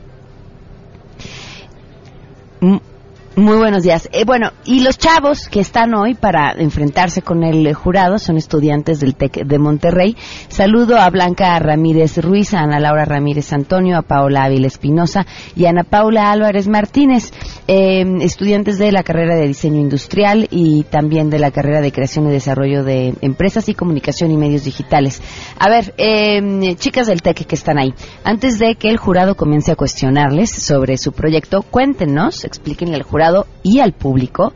Muy 3.37 3.57
buenos 3.57 3.83
días. 3.83 4.07
Eh, 4.13 4.23
bueno, 4.23 4.53
y 4.63 4.79
los 4.79 4.97
chavos 4.97 5.49
que 5.49 5.59
están 5.59 5.93
hoy 5.93 6.13
para 6.13 6.53
enfrentarse 6.53 7.21
con 7.21 7.43
el 7.43 7.73
jurado 7.73 8.17
son 8.17 8.37
estudiantes 8.37 9.01
del 9.01 9.15
TEC 9.15 9.45
de 9.45 9.59
Monterrey. 9.59 10.15
Saludo 10.47 10.97
a 10.97 11.09
Blanca 11.09 11.59
Ramírez 11.59 12.17
Ruiz, 12.23 12.53
a 12.53 12.61
Ana 12.61 12.79
Laura 12.79 13.03
Ramírez 13.03 13.51
Antonio, 13.51 13.97
a 13.97 14.03
Paola 14.03 14.45
Ávila 14.45 14.67
Espinosa 14.67 15.25
y 15.53 15.65
a 15.65 15.71
Ana 15.71 15.83
Paula 15.83 16.31
Álvarez 16.31 16.69
Martínez, 16.69 17.33
eh, 17.67 18.05
estudiantes 18.21 18.77
de 18.77 18.93
la 18.93 19.03
carrera 19.03 19.35
de 19.35 19.47
diseño 19.47 19.81
industrial 19.81 20.47
y 20.49 20.83
también 20.83 21.29
de 21.29 21.39
la 21.39 21.51
carrera 21.51 21.81
de 21.81 21.91
creación 21.91 22.29
y 22.29 22.31
desarrollo 22.31 22.85
de 22.85 23.15
empresas 23.19 23.67
y 23.67 23.73
comunicación 23.73 24.31
y 24.31 24.37
medios 24.37 24.63
digitales. 24.63 25.21
A 25.59 25.67
ver, 25.67 25.93
eh, 25.97 26.75
chicas 26.77 27.07
del 27.07 27.21
TEC 27.21 27.45
que 27.45 27.55
están 27.55 27.79
ahí, 27.79 27.93
antes 28.23 28.59
de 28.59 28.75
que 28.75 28.87
el 28.87 28.95
jurado 28.95 29.35
comience 29.35 29.73
a 29.73 29.75
cuestionarles 29.75 30.51
sobre 30.51 30.97
su 30.97 31.11
proyecto, 31.11 31.63
cuéntenos, 31.63 32.45
explíquenle 32.45 32.95
al 32.95 33.03
jurado 33.03 33.24
y 33.63 33.79
al 33.79 33.93
público 33.93 34.53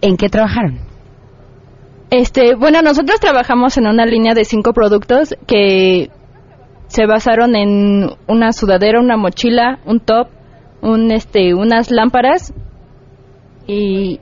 en 0.00 0.16
qué 0.16 0.28
trabajaron. 0.28 0.78
Este, 2.10 2.54
bueno, 2.54 2.82
nosotros 2.82 3.18
trabajamos 3.20 3.76
en 3.78 3.86
una 3.86 4.06
línea 4.06 4.34
de 4.34 4.44
cinco 4.44 4.72
productos 4.72 5.34
que 5.46 6.10
se 6.86 7.06
basaron 7.06 7.56
en 7.56 8.10
una 8.28 8.52
sudadera, 8.52 9.00
una 9.00 9.16
mochila, 9.16 9.80
un 9.84 10.00
top, 10.00 10.28
un 10.82 11.10
este, 11.10 11.54
unas 11.54 11.90
lámparas 11.90 12.54
y, 13.66 14.20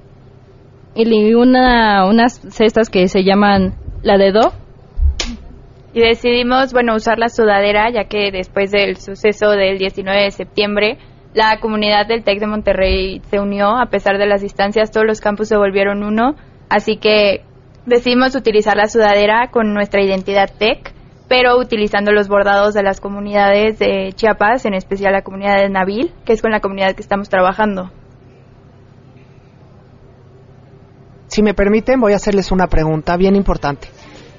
y 0.94 1.34
una, 1.34 2.06
unas 2.06 2.40
cestas 2.48 2.88
que 2.88 3.08
se 3.08 3.22
llaman 3.22 3.74
la 4.02 4.16
de 4.16 4.32
Do. 4.32 4.52
Y 5.92 6.00
decidimos, 6.00 6.72
bueno, 6.72 6.94
usar 6.96 7.18
la 7.18 7.28
sudadera 7.28 7.90
ya 7.92 8.04
que 8.04 8.32
después 8.32 8.70
del 8.70 8.96
suceso 8.96 9.50
del 9.50 9.78
19 9.78 10.22
de 10.22 10.30
septiembre 10.30 10.98
la 11.34 11.58
comunidad 11.60 12.06
del 12.06 12.22
TEC 12.22 12.38
de 12.38 12.46
Monterrey 12.46 13.20
se 13.28 13.40
unió, 13.40 13.76
a 13.76 13.86
pesar 13.86 14.18
de 14.18 14.26
las 14.26 14.40
distancias, 14.40 14.92
todos 14.92 15.06
los 15.06 15.20
campus 15.20 15.48
se 15.48 15.56
volvieron 15.56 16.04
uno, 16.04 16.36
así 16.68 16.96
que 16.96 17.44
decidimos 17.86 18.36
utilizar 18.36 18.76
la 18.76 18.88
sudadera 18.88 19.50
con 19.50 19.74
nuestra 19.74 20.00
identidad 20.00 20.48
TEC, 20.58 20.92
pero 21.28 21.58
utilizando 21.58 22.12
los 22.12 22.28
bordados 22.28 22.72
de 22.72 22.84
las 22.84 23.00
comunidades 23.00 23.78
de 23.78 24.12
Chiapas, 24.14 24.64
en 24.64 24.74
especial 24.74 25.12
la 25.12 25.22
comunidad 25.22 25.56
de 25.56 25.68
Nabil, 25.68 26.12
que 26.24 26.32
es 26.32 26.40
con 26.40 26.52
la 26.52 26.60
comunidad 26.60 26.94
que 26.94 27.02
estamos 27.02 27.28
trabajando. 27.28 27.90
Si 31.26 31.42
me 31.42 31.54
permiten, 31.54 32.00
voy 32.00 32.12
a 32.12 32.16
hacerles 32.16 32.52
una 32.52 32.68
pregunta 32.68 33.16
bien 33.16 33.34
importante. 33.34 33.88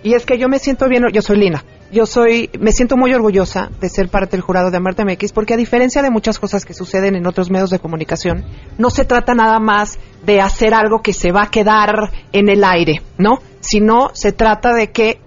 Y 0.01 0.13
es 0.13 0.25
que 0.25 0.37
yo 0.37 0.47
me 0.47 0.59
siento 0.59 0.87
bien, 0.87 1.03
yo 1.11 1.21
soy 1.21 1.37
Lina, 1.37 1.63
yo 1.95 2.05
soy, 2.05 2.49
me 2.59 2.73
siento 2.73 2.97
muy 2.97 3.13
orgullosa 3.13 3.69
de 3.79 3.87
ser 3.87 4.09
parte 4.09 4.31
del 4.31 4.41
jurado 4.41 4.69
de 4.69 4.75
Amarte 4.75 5.05
MX 5.05 5.31
porque 5.31 5.53
a 5.53 5.57
diferencia 5.57 6.01
de 6.01 6.11
muchas 6.11 6.39
cosas 6.39 6.65
que 6.65 6.73
suceden 6.73 7.15
en 7.15 7.25
otros 7.25 7.49
medios 7.49 7.69
de 7.69 7.79
comunicación, 7.79 8.43
no 8.77 8.89
se 8.89 9.05
trata 9.05 9.33
nada 9.33 9.59
más 9.59 9.97
de 10.25 10.41
hacer 10.41 10.73
algo 10.73 11.01
que 11.01 11.13
se 11.13 11.31
va 11.31 11.43
a 11.43 11.49
quedar 11.49 12.11
en 12.33 12.49
el 12.49 12.65
aire, 12.65 13.01
¿no? 13.17 13.39
Sino 13.61 14.09
se 14.13 14.33
trata 14.33 14.73
de 14.73 14.91
que 14.91 15.21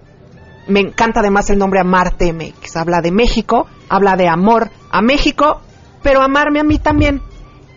Me 0.69 0.81
encanta 0.81 1.21
además 1.21 1.49
el 1.49 1.59
nombre 1.59 1.81
Amarte 1.81 2.31
MX. 2.35 2.77
Habla 2.77 3.01
de 3.01 3.11
México, 3.11 3.67
habla 3.89 4.17
de 4.17 4.29
amor 4.29 4.69
a 4.91 5.01
México, 5.01 5.63
pero 6.03 6.21
amarme 6.21 6.61
a 6.61 6.65
mí 6.65 6.79
también. 6.79 7.23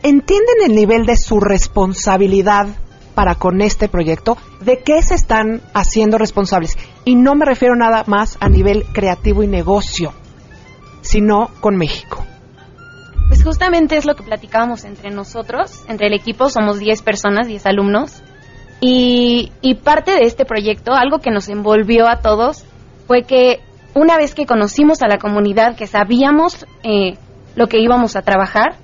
¿Entienden 0.04 0.58
el 0.66 0.76
nivel 0.76 1.06
de 1.06 1.16
su 1.16 1.40
responsabilidad 1.40 2.68
para 3.22 3.36
con 3.36 3.62
este 3.62 3.88
proyecto? 3.88 4.36
¿De 4.62 4.80
qué 4.80 5.00
se 5.04 5.14
están 5.14 5.62
haciendo 5.76 6.18
responsables? 6.18 6.76
Y 7.06 7.14
no 7.14 7.36
me 7.36 7.46
refiero 7.46 7.76
nada 7.76 8.04
más 8.08 8.36
a 8.40 8.50
nivel 8.50 8.84
creativo 8.94 9.44
y 9.44 9.48
negocio, 9.48 10.12
sino 11.02 11.52
con 11.60 11.76
México. 11.76 12.26
Pues 13.28 13.44
justamente 13.44 13.96
es 13.96 14.06
lo 14.06 14.16
que 14.16 14.24
platicábamos 14.24 14.86
entre 14.86 15.12
nosotros, 15.12 15.84
entre 15.88 16.08
el 16.08 16.16
equipo, 16.16 16.50
somos 16.50 16.80
10 16.80 17.04
personas, 17.04 17.46
10 17.46 17.64
alumnos, 17.68 18.24
y, 18.80 19.52
parte 19.84 20.16
de 20.16 20.24
este 20.24 20.44
proyecto, 20.44 20.94
algo 20.96 21.20
que 21.20 21.30
nos 21.30 21.48
envolvió 21.48 22.08
a 22.08 22.22
todos, 22.22 22.66
fue 23.06 23.22
que 23.22 23.60
una 23.94 24.18
vez 24.18 24.34
que 24.34 24.48
conocimos 24.48 25.04
a 25.04 25.08
la 25.08 25.20
comunidad, 25.20 25.76
que 25.76 25.86
sabíamos 25.86 26.66
eh, 26.82 27.20
lo 27.56 27.68
que 27.68 27.82
íbamos 27.82 28.16
a 28.16 28.24
trabajar, 28.24 28.78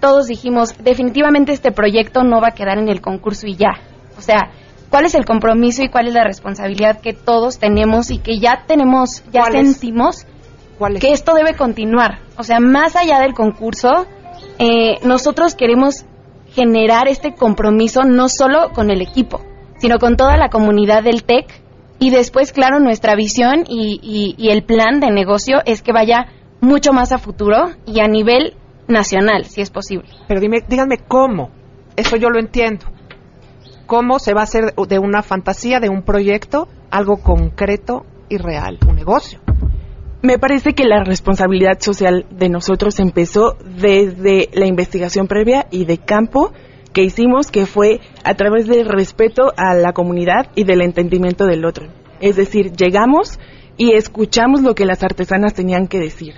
todos 0.00 0.26
dijimos, 0.26 0.74
definitivamente 0.82 1.52
este 1.52 1.72
proyecto 1.72 2.22
no 2.22 2.40
va 2.40 2.48
a 2.48 2.54
quedar 2.54 2.78
en 2.78 2.88
el 2.88 3.00
concurso 3.00 3.46
y 3.46 3.56
ya. 3.56 3.72
O 4.16 4.20
sea, 4.20 4.50
¿cuál 4.90 5.06
es 5.06 5.14
el 5.14 5.24
compromiso 5.24 5.82
y 5.82 5.88
cuál 5.88 6.08
es 6.08 6.14
la 6.14 6.24
responsabilidad 6.24 7.00
que 7.00 7.12
todos 7.12 7.58
tenemos 7.58 8.10
y 8.10 8.18
que 8.18 8.38
ya 8.38 8.64
tenemos, 8.66 9.22
ya 9.32 9.44
sentimos 9.50 10.26
que 11.00 11.12
esto 11.12 11.34
debe 11.34 11.54
continuar? 11.56 12.20
O 12.36 12.42
sea, 12.42 12.60
más 12.60 12.96
allá 12.96 13.20
del 13.20 13.34
concurso, 13.34 14.06
eh, 14.58 14.98
nosotros 15.04 15.54
queremos 15.54 16.04
generar 16.52 17.08
este 17.08 17.34
compromiso 17.34 18.04
no 18.04 18.28
solo 18.28 18.70
con 18.74 18.90
el 18.90 19.02
equipo, 19.02 19.40
sino 19.78 19.98
con 19.98 20.16
toda 20.16 20.36
la 20.36 20.48
comunidad 20.48 21.02
del 21.02 21.24
TEC 21.24 21.62
y 22.00 22.10
después, 22.10 22.52
claro, 22.52 22.78
nuestra 22.78 23.14
visión 23.16 23.64
y, 23.68 23.98
y, 24.02 24.34
y 24.38 24.50
el 24.50 24.62
plan 24.62 25.00
de 25.00 25.10
negocio 25.10 25.58
es 25.64 25.82
que 25.82 25.92
vaya 25.92 26.26
mucho 26.60 26.92
más 26.92 27.12
a 27.12 27.18
futuro 27.18 27.70
y 27.86 28.00
a 28.00 28.08
nivel 28.08 28.54
nacional, 28.88 29.44
si 29.44 29.60
es 29.60 29.70
posible. 29.70 30.08
Pero 30.26 30.40
dime, 30.40 30.64
díganme 30.68 30.98
cómo. 30.98 31.50
Eso 31.96 32.16
yo 32.16 32.30
lo 32.30 32.38
entiendo. 32.38 32.86
¿Cómo 33.86 34.18
se 34.18 34.34
va 34.34 34.40
a 34.40 34.44
hacer 34.44 34.74
de 34.74 34.98
una 34.98 35.22
fantasía, 35.22 35.80
de 35.80 35.88
un 35.88 36.02
proyecto, 36.02 36.68
algo 36.90 37.18
concreto 37.18 38.04
y 38.28 38.36
real, 38.36 38.78
un 38.86 38.96
negocio? 38.96 39.40
Me 40.20 40.38
parece 40.38 40.72
que 40.72 40.84
la 40.84 41.04
responsabilidad 41.04 41.78
social 41.80 42.26
de 42.30 42.48
nosotros 42.48 42.98
empezó 42.98 43.56
desde 43.64 44.48
la 44.52 44.66
investigación 44.66 45.28
previa 45.28 45.68
y 45.70 45.84
de 45.84 45.98
campo 45.98 46.52
que 46.92 47.02
hicimos, 47.02 47.50
que 47.50 47.66
fue 47.66 48.00
a 48.24 48.34
través 48.34 48.66
del 48.66 48.86
respeto 48.86 49.52
a 49.56 49.74
la 49.74 49.92
comunidad 49.92 50.50
y 50.56 50.64
del 50.64 50.82
entendimiento 50.82 51.46
del 51.46 51.64
otro. 51.64 51.86
Es 52.20 52.34
decir, 52.34 52.72
llegamos 52.72 53.38
y 53.76 53.92
escuchamos 53.92 54.62
lo 54.62 54.74
que 54.74 54.86
las 54.86 55.04
artesanas 55.04 55.54
tenían 55.54 55.86
que 55.86 56.00
decir. 56.00 56.34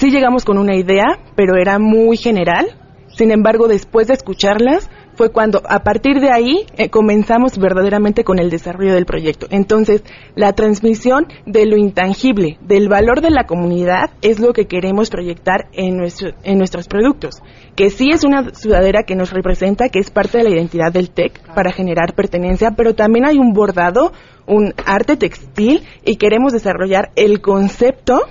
Sí 0.00 0.10
llegamos 0.10 0.46
con 0.46 0.56
una 0.56 0.74
idea, 0.76 1.18
pero 1.36 1.58
era 1.58 1.78
muy 1.78 2.16
general. 2.16 2.68
Sin 3.08 3.30
embargo, 3.30 3.68
después 3.68 4.06
de 4.06 4.14
escucharlas, 4.14 4.88
fue 5.12 5.30
cuando 5.30 5.60
a 5.68 5.80
partir 5.80 6.20
de 6.20 6.30
ahí 6.32 6.64
eh, 6.78 6.88
comenzamos 6.88 7.58
verdaderamente 7.58 8.24
con 8.24 8.38
el 8.38 8.48
desarrollo 8.48 8.94
del 8.94 9.04
proyecto. 9.04 9.46
Entonces, 9.50 10.02
la 10.36 10.54
transmisión 10.54 11.26
de 11.44 11.66
lo 11.66 11.76
intangible, 11.76 12.56
del 12.62 12.88
valor 12.88 13.20
de 13.20 13.28
la 13.28 13.44
comunidad, 13.44 14.12
es 14.22 14.40
lo 14.40 14.54
que 14.54 14.64
queremos 14.64 15.10
proyectar 15.10 15.68
en, 15.74 15.98
nuestro, 15.98 16.30
en 16.44 16.56
nuestros 16.56 16.88
productos. 16.88 17.42
Que 17.76 17.90
sí 17.90 18.08
es 18.10 18.24
una 18.24 18.54
sudadera 18.54 19.02
que 19.02 19.16
nos 19.16 19.34
representa, 19.34 19.90
que 19.90 19.98
es 19.98 20.10
parte 20.10 20.38
de 20.38 20.44
la 20.44 20.50
identidad 20.50 20.94
del 20.94 21.10
TEC 21.10 21.54
para 21.54 21.72
generar 21.72 22.14
pertenencia, 22.14 22.70
pero 22.74 22.94
también 22.94 23.26
hay 23.26 23.36
un 23.36 23.52
bordado, 23.52 24.14
un 24.46 24.72
arte 24.86 25.18
textil 25.18 25.82
y 26.06 26.16
queremos 26.16 26.54
desarrollar 26.54 27.10
el 27.16 27.42
concepto 27.42 28.22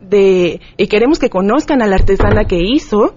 de, 0.00 0.60
y 0.76 0.86
queremos 0.88 1.18
que 1.18 1.30
conozcan 1.30 1.82
a 1.82 1.86
la 1.86 1.96
artesana 1.96 2.44
que 2.44 2.58
hizo 2.60 3.16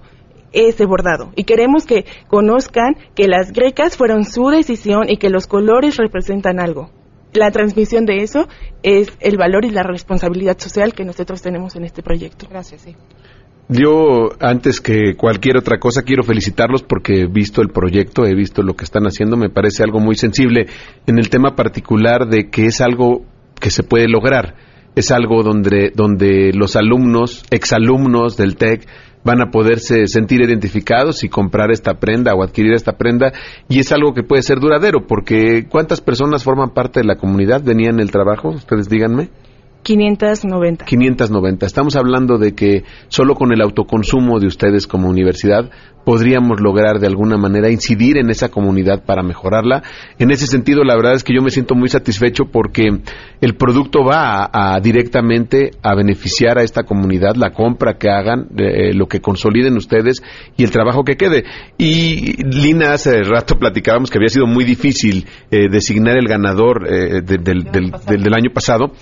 ese 0.52 0.86
bordado. 0.86 1.32
Y 1.36 1.44
queremos 1.44 1.84
que 1.84 2.04
conozcan 2.28 2.96
que 3.14 3.28
las 3.28 3.52
grecas 3.52 3.96
fueron 3.96 4.24
su 4.24 4.48
decisión 4.48 5.08
y 5.08 5.16
que 5.16 5.30
los 5.30 5.46
colores 5.46 5.96
representan 5.96 6.60
algo. 6.60 6.90
La 7.32 7.50
transmisión 7.50 8.06
de 8.06 8.18
eso 8.18 8.46
es 8.82 9.08
el 9.20 9.36
valor 9.36 9.64
y 9.64 9.70
la 9.70 9.82
responsabilidad 9.82 10.56
social 10.58 10.94
que 10.94 11.04
nosotros 11.04 11.42
tenemos 11.42 11.74
en 11.74 11.84
este 11.84 12.02
proyecto. 12.02 12.46
Gracias, 12.48 12.82
sí. 12.82 12.94
Yo, 13.68 14.28
antes 14.40 14.80
que 14.80 15.16
cualquier 15.16 15.56
otra 15.56 15.78
cosa, 15.78 16.02
quiero 16.02 16.22
felicitarlos 16.22 16.82
porque 16.82 17.22
he 17.22 17.26
visto 17.26 17.62
el 17.62 17.70
proyecto, 17.70 18.26
he 18.26 18.34
visto 18.34 18.62
lo 18.62 18.74
que 18.74 18.84
están 18.84 19.04
haciendo, 19.04 19.36
me 19.36 19.48
parece 19.48 19.82
algo 19.82 20.00
muy 20.00 20.16
sensible 20.16 20.66
en 21.06 21.18
el 21.18 21.30
tema 21.30 21.56
particular 21.56 22.28
de 22.28 22.50
que 22.50 22.66
es 22.66 22.80
algo 22.82 23.22
que 23.58 23.70
se 23.70 23.82
puede 23.82 24.06
lograr. 24.06 24.54
Es 24.94 25.10
algo 25.10 25.42
donde, 25.42 25.92
donde 25.94 26.52
los 26.54 26.76
alumnos, 26.76 27.42
exalumnos 27.50 28.36
del 28.36 28.56
TEC, 28.56 28.86
van 29.24 29.40
a 29.40 29.50
poderse 29.50 30.06
sentir 30.06 30.42
identificados 30.42 31.24
y 31.24 31.28
comprar 31.28 31.70
esta 31.70 31.94
prenda 31.94 32.34
o 32.34 32.42
adquirir 32.42 32.74
esta 32.74 32.92
prenda 32.92 33.32
y 33.68 33.78
es 33.80 33.90
algo 33.90 34.12
que 34.12 34.22
puede 34.22 34.42
ser 34.42 34.60
duradero 34.60 35.06
porque 35.06 35.66
¿cuántas 35.68 36.02
personas 36.02 36.44
forman 36.44 36.74
parte 36.74 37.00
de 37.00 37.06
la 37.06 37.16
comunidad? 37.16 37.62
¿Venían 37.64 38.00
el 38.00 38.10
trabajo? 38.10 38.50
Ustedes 38.50 38.88
díganme. 38.88 39.30
590. 39.84 40.84
590. 40.84 41.66
Estamos 41.66 41.94
hablando 41.94 42.38
de 42.38 42.54
que 42.54 42.84
solo 43.08 43.34
con 43.34 43.52
el 43.52 43.60
autoconsumo 43.60 44.40
de 44.40 44.46
ustedes 44.46 44.86
como 44.86 45.08
universidad 45.08 45.70
podríamos 46.04 46.60
lograr 46.60 46.98
de 46.98 47.06
alguna 47.06 47.36
manera 47.36 47.70
incidir 47.70 48.18
en 48.18 48.30
esa 48.30 48.48
comunidad 48.50 49.04
para 49.04 49.22
mejorarla. 49.22 49.82
En 50.18 50.30
ese 50.30 50.46
sentido, 50.46 50.84
la 50.84 50.96
verdad 50.96 51.14
es 51.14 51.24
que 51.24 51.34
yo 51.34 51.42
me 51.42 51.50
siento 51.50 51.74
muy 51.74 51.88
satisfecho 51.88 52.44
porque 52.50 52.88
el 53.40 53.54
producto 53.56 54.04
va 54.04 54.48
a, 54.52 54.78
directamente 54.80 55.70
a 55.82 55.94
beneficiar 55.94 56.58
a 56.58 56.62
esta 56.62 56.84
comunidad, 56.84 57.36
la 57.36 57.50
compra 57.50 57.98
que 57.98 58.10
hagan, 58.10 58.48
eh, 58.56 58.92
lo 58.94 59.06
que 59.06 59.20
consoliden 59.20 59.76
ustedes 59.76 60.22
y 60.56 60.64
el 60.64 60.70
trabajo 60.70 61.04
que 61.04 61.16
quede. 61.16 61.44
Y 61.78 62.42
Lina, 62.42 62.92
hace 62.92 63.22
rato 63.22 63.58
platicábamos 63.58 64.10
que 64.10 64.18
había 64.18 64.28
sido 64.28 64.46
muy 64.46 64.64
difícil 64.64 65.26
eh, 65.50 65.68
designar 65.70 66.16
el 66.16 66.28
ganador 66.28 66.86
eh, 66.86 67.22
de, 67.22 67.38
del, 67.38 67.64
del, 67.64 67.92
del 68.06 68.34
año 68.34 68.50
pasado. 68.52 68.92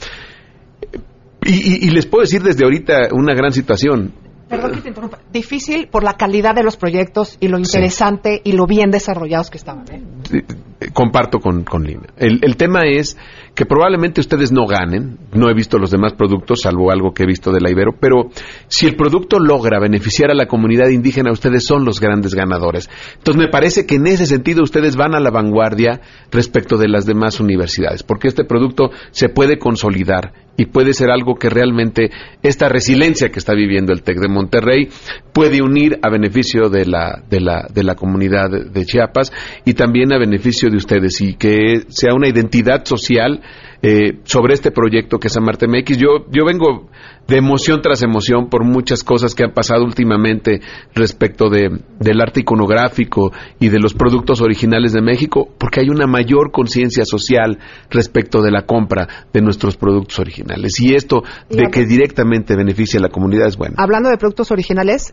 Y, 1.44 1.54
y, 1.54 1.88
y, 1.88 1.90
les 1.90 2.06
puedo 2.06 2.22
decir 2.22 2.42
desde 2.42 2.64
ahorita 2.64 3.08
una 3.12 3.34
gran 3.34 3.52
situación. 3.52 4.12
Perdón 4.48 4.72
que 4.72 4.80
te 4.82 4.88
interrumpa. 4.88 5.18
Difícil 5.32 5.88
por 5.88 6.04
la 6.04 6.14
calidad 6.14 6.54
de 6.54 6.62
los 6.62 6.76
proyectos 6.76 7.38
y 7.40 7.48
lo 7.48 7.58
interesante 7.58 8.36
sí. 8.36 8.50
y 8.50 8.52
lo 8.52 8.66
bien 8.66 8.90
desarrollados 8.90 9.50
que 9.50 9.58
estaban. 9.58 9.84
¿eh? 9.90 10.44
Comparto 10.92 11.38
con, 11.38 11.64
con 11.64 11.84
Lina. 11.84 12.08
El, 12.16 12.38
el, 12.42 12.56
tema 12.56 12.82
es 12.86 13.16
que 13.54 13.66
probablemente 13.66 14.20
ustedes 14.20 14.52
no 14.52 14.66
ganen. 14.66 15.18
No 15.32 15.50
he 15.50 15.54
visto 15.54 15.78
los 15.78 15.90
demás 15.90 16.14
productos, 16.14 16.62
salvo 16.62 16.90
algo 16.90 17.12
que 17.12 17.24
he 17.24 17.26
visto 17.26 17.52
de 17.52 17.60
la 17.60 17.70
Ibero, 17.70 17.92
pero 18.00 18.30
si 18.68 18.86
el 18.86 18.96
producto 18.96 19.38
logra 19.38 19.78
beneficiar 19.80 20.30
a 20.30 20.34
la 20.34 20.46
comunidad 20.46 20.88
indígena, 20.88 21.32
ustedes 21.32 21.64
son 21.64 21.84
los 21.84 22.00
grandes 22.00 22.34
ganadores. 22.34 22.88
Entonces 23.16 23.42
me 23.42 23.48
parece 23.48 23.86
que 23.86 23.96
en 23.96 24.06
ese 24.06 24.26
sentido 24.26 24.62
ustedes 24.62 24.96
van 24.96 25.14
a 25.14 25.20
la 25.20 25.30
vanguardia 25.30 26.00
respecto 26.30 26.76
de 26.76 26.88
las 26.88 27.06
demás 27.06 27.40
universidades, 27.40 28.02
porque 28.02 28.28
este 28.28 28.44
producto 28.44 28.90
se 29.10 29.28
puede 29.28 29.58
consolidar 29.58 30.32
y 30.56 30.66
puede 30.66 30.92
ser 30.92 31.10
algo 31.10 31.36
que 31.36 31.48
realmente 31.48 32.10
esta 32.42 32.68
resiliencia 32.68 33.30
que 33.30 33.38
está 33.38 33.54
viviendo 33.54 33.92
el 33.92 34.02
TEC 34.02 34.18
de 34.18 34.28
Monterrey 34.28 34.88
puede 35.32 35.62
unir 35.62 35.98
a 36.02 36.10
beneficio 36.10 36.68
de 36.68 36.84
la, 36.84 37.22
de 37.28 37.40
la, 37.40 37.66
de 37.72 37.82
la 37.82 37.94
comunidad 37.94 38.50
de 38.50 38.84
Chiapas 38.84 39.32
y 39.64 39.74
también 39.74 40.12
a 40.12 40.18
beneficio 40.18 40.68
de 40.72 40.78
ustedes 40.78 41.20
y 41.20 41.34
que 41.34 41.84
sea 41.88 42.14
una 42.14 42.28
identidad 42.28 42.84
social 42.84 43.40
eh, 43.84 44.20
sobre 44.24 44.54
este 44.54 44.70
proyecto 44.70 45.18
que 45.18 45.26
es 45.26 45.36
Amarte 45.36 45.66
MX. 45.66 45.98
Yo, 45.98 46.26
yo 46.30 46.44
vengo 46.44 46.88
de 47.26 47.36
emoción 47.36 47.82
tras 47.82 48.02
emoción 48.02 48.48
por 48.48 48.64
muchas 48.64 49.02
cosas 49.02 49.34
que 49.34 49.44
han 49.44 49.52
pasado 49.52 49.84
últimamente 49.84 50.60
respecto 50.94 51.50
de, 51.50 51.80
del 51.98 52.20
arte 52.20 52.40
iconográfico 52.40 53.32
y 53.58 53.70
de 53.70 53.80
los 53.80 53.94
productos 53.94 54.40
originales 54.40 54.92
de 54.92 55.02
México, 55.02 55.48
porque 55.58 55.80
hay 55.80 55.88
una 55.88 56.06
mayor 56.06 56.52
conciencia 56.52 57.04
social 57.04 57.58
respecto 57.90 58.40
de 58.40 58.52
la 58.52 58.66
compra 58.66 59.08
de 59.32 59.42
nuestros 59.42 59.76
productos 59.76 60.18
originales. 60.20 60.80
Y 60.80 60.94
esto 60.94 61.24
de 61.50 61.68
que 61.70 61.84
directamente 61.84 62.56
beneficia 62.56 63.00
a 63.00 63.02
la 63.02 63.08
comunidad 63.08 63.48
es 63.48 63.56
bueno. 63.56 63.74
Hablando 63.78 64.10
de 64.10 64.16
productos 64.16 64.52
originales, 64.52 65.12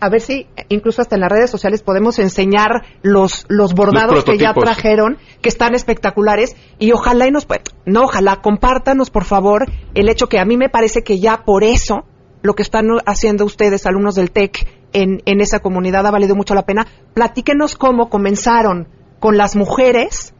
a 0.00 0.08
ver 0.08 0.20
si 0.20 0.46
incluso 0.68 1.02
hasta 1.02 1.16
en 1.16 1.22
las 1.22 1.30
redes 1.30 1.50
sociales 1.50 1.82
podemos 1.82 2.18
enseñar 2.18 2.82
los, 3.02 3.44
los 3.48 3.74
bordados 3.74 4.14
los 4.14 4.24
que 4.24 4.38
ya 4.38 4.54
trajeron, 4.54 5.18
que 5.40 5.48
están 5.48 5.74
espectaculares, 5.74 6.56
y 6.78 6.92
ojalá 6.92 7.26
y 7.26 7.30
nos, 7.30 7.46
no, 7.84 8.02
ojalá, 8.02 8.36
compártanos 8.40 9.10
por 9.10 9.24
favor 9.24 9.66
el 9.94 10.08
hecho 10.08 10.28
que 10.28 10.38
a 10.38 10.44
mí 10.44 10.56
me 10.56 10.68
parece 10.68 11.02
que 11.02 11.18
ya 11.18 11.44
por 11.44 11.64
eso 11.64 12.04
lo 12.42 12.54
que 12.54 12.62
están 12.62 12.86
haciendo 13.06 13.44
ustedes, 13.44 13.86
alumnos 13.86 14.14
del 14.14 14.30
TEC, 14.30 14.66
en, 14.92 15.22
en 15.26 15.40
esa 15.40 15.58
comunidad 15.58 16.06
ha 16.06 16.10
valido 16.10 16.34
mucho 16.34 16.54
la 16.54 16.64
pena. 16.64 16.86
Platíquenos 17.14 17.76
cómo 17.76 18.08
comenzaron 18.08 18.88
con 19.18 19.36
las 19.36 19.56
mujeres, 19.56 20.34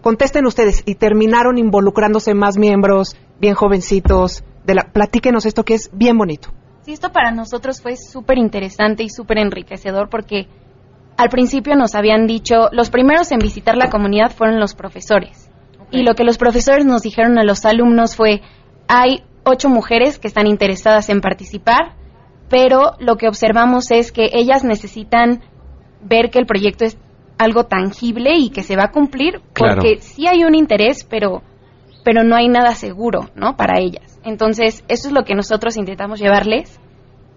contesten 0.00 0.46
ustedes, 0.46 0.82
y 0.86 0.94
terminaron 0.94 1.58
involucrándose 1.58 2.34
más 2.34 2.56
miembros, 2.56 3.16
bien 3.40 3.54
jovencitos, 3.54 4.42
de 4.64 4.74
la, 4.74 4.90
platíquenos 4.92 5.46
esto 5.46 5.64
que 5.64 5.74
es 5.74 5.90
bien 5.92 6.16
bonito. 6.16 6.50
Esto 6.92 7.10
para 7.10 7.30
nosotros 7.30 7.82
fue 7.82 7.96
súper 7.96 8.38
interesante 8.38 9.02
y 9.02 9.10
súper 9.10 9.38
enriquecedor 9.38 10.08
porque 10.08 10.48
al 11.18 11.28
principio 11.28 11.74
nos 11.76 11.94
habían 11.94 12.26
dicho, 12.26 12.68
los 12.72 12.90
primeros 12.90 13.30
en 13.32 13.40
visitar 13.40 13.76
la 13.76 13.90
comunidad 13.90 14.30
fueron 14.30 14.58
los 14.60 14.74
profesores. 14.74 15.50
Y 15.90 16.02
lo 16.02 16.14
que 16.14 16.24
los 16.24 16.38
profesores 16.38 16.84
nos 16.86 17.02
dijeron 17.02 17.38
a 17.38 17.44
los 17.44 17.64
alumnos 17.64 18.14
fue, 18.16 18.40
hay 18.88 19.22
ocho 19.44 19.68
mujeres 19.68 20.18
que 20.18 20.28
están 20.28 20.46
interesadas 20.46 21.08
en 21.08 21.20
participar, 21.20 21.94
pero 22.48 22.92
lo 23.00 23.16
que 23.16 23.28
observamos 23.28 23.90
es 23.90 24.12
que 24.12 24.30
ellas 24.32 24.64
necesitan 24.64 25.40
ver 26.02 26.30
que 26.30 26.38
el 26.38 26.46
proyecto 26.46 26.84
es 26.84 26.98
algo 27.38 27.64
tangible 27.64 28.36
y 28.36 28.50
que 28.50 28.62
se 28.62 28.76
va 28.76 28.84
a 28.84 28.90
cumplir, 28.90 29.40
Claro. 29.52 29.76
porque 29.76 29.98
sí 30.00 30.26
hay 30.26 30.44
un 30.44 30.54
interés, 30.54 31.04
pero, 31.04 31.42
pero 32.04 32.22
no 32.22 32.36
hay 32.36 32.48
nada 32.48 32.74
seguro, 32.74 33.28
¿no? 33.34 33.56
Para 33.56 33.78
ellas. 33.80 34.17
Entonces, 34.24 34.84
eso 34.88 35.08
es 35.08 35.14
lo 35.14 35.24
que 35.24 35.34
nosotros 35.34 35.76
intentamos 35.76 36.20
llevarles. 36.20 36.80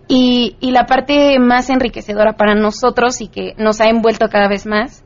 Y, 0.07 0.57
y 0.59 0.71
la 0.71 0.85
parte 0.85 1.39
más 1.39 1.69
enriquecedora 1.69 2.33
para 2.33 2.55
nosotros 2.55 3.21
y 3.21 3.27
que 3.27 3.53
nos 3.57 3.79
ha 3.79 3.85
envuelto 3.85 4.27
cada 4.29 4.49
vez 4.49 4.65
más 4.65 5.03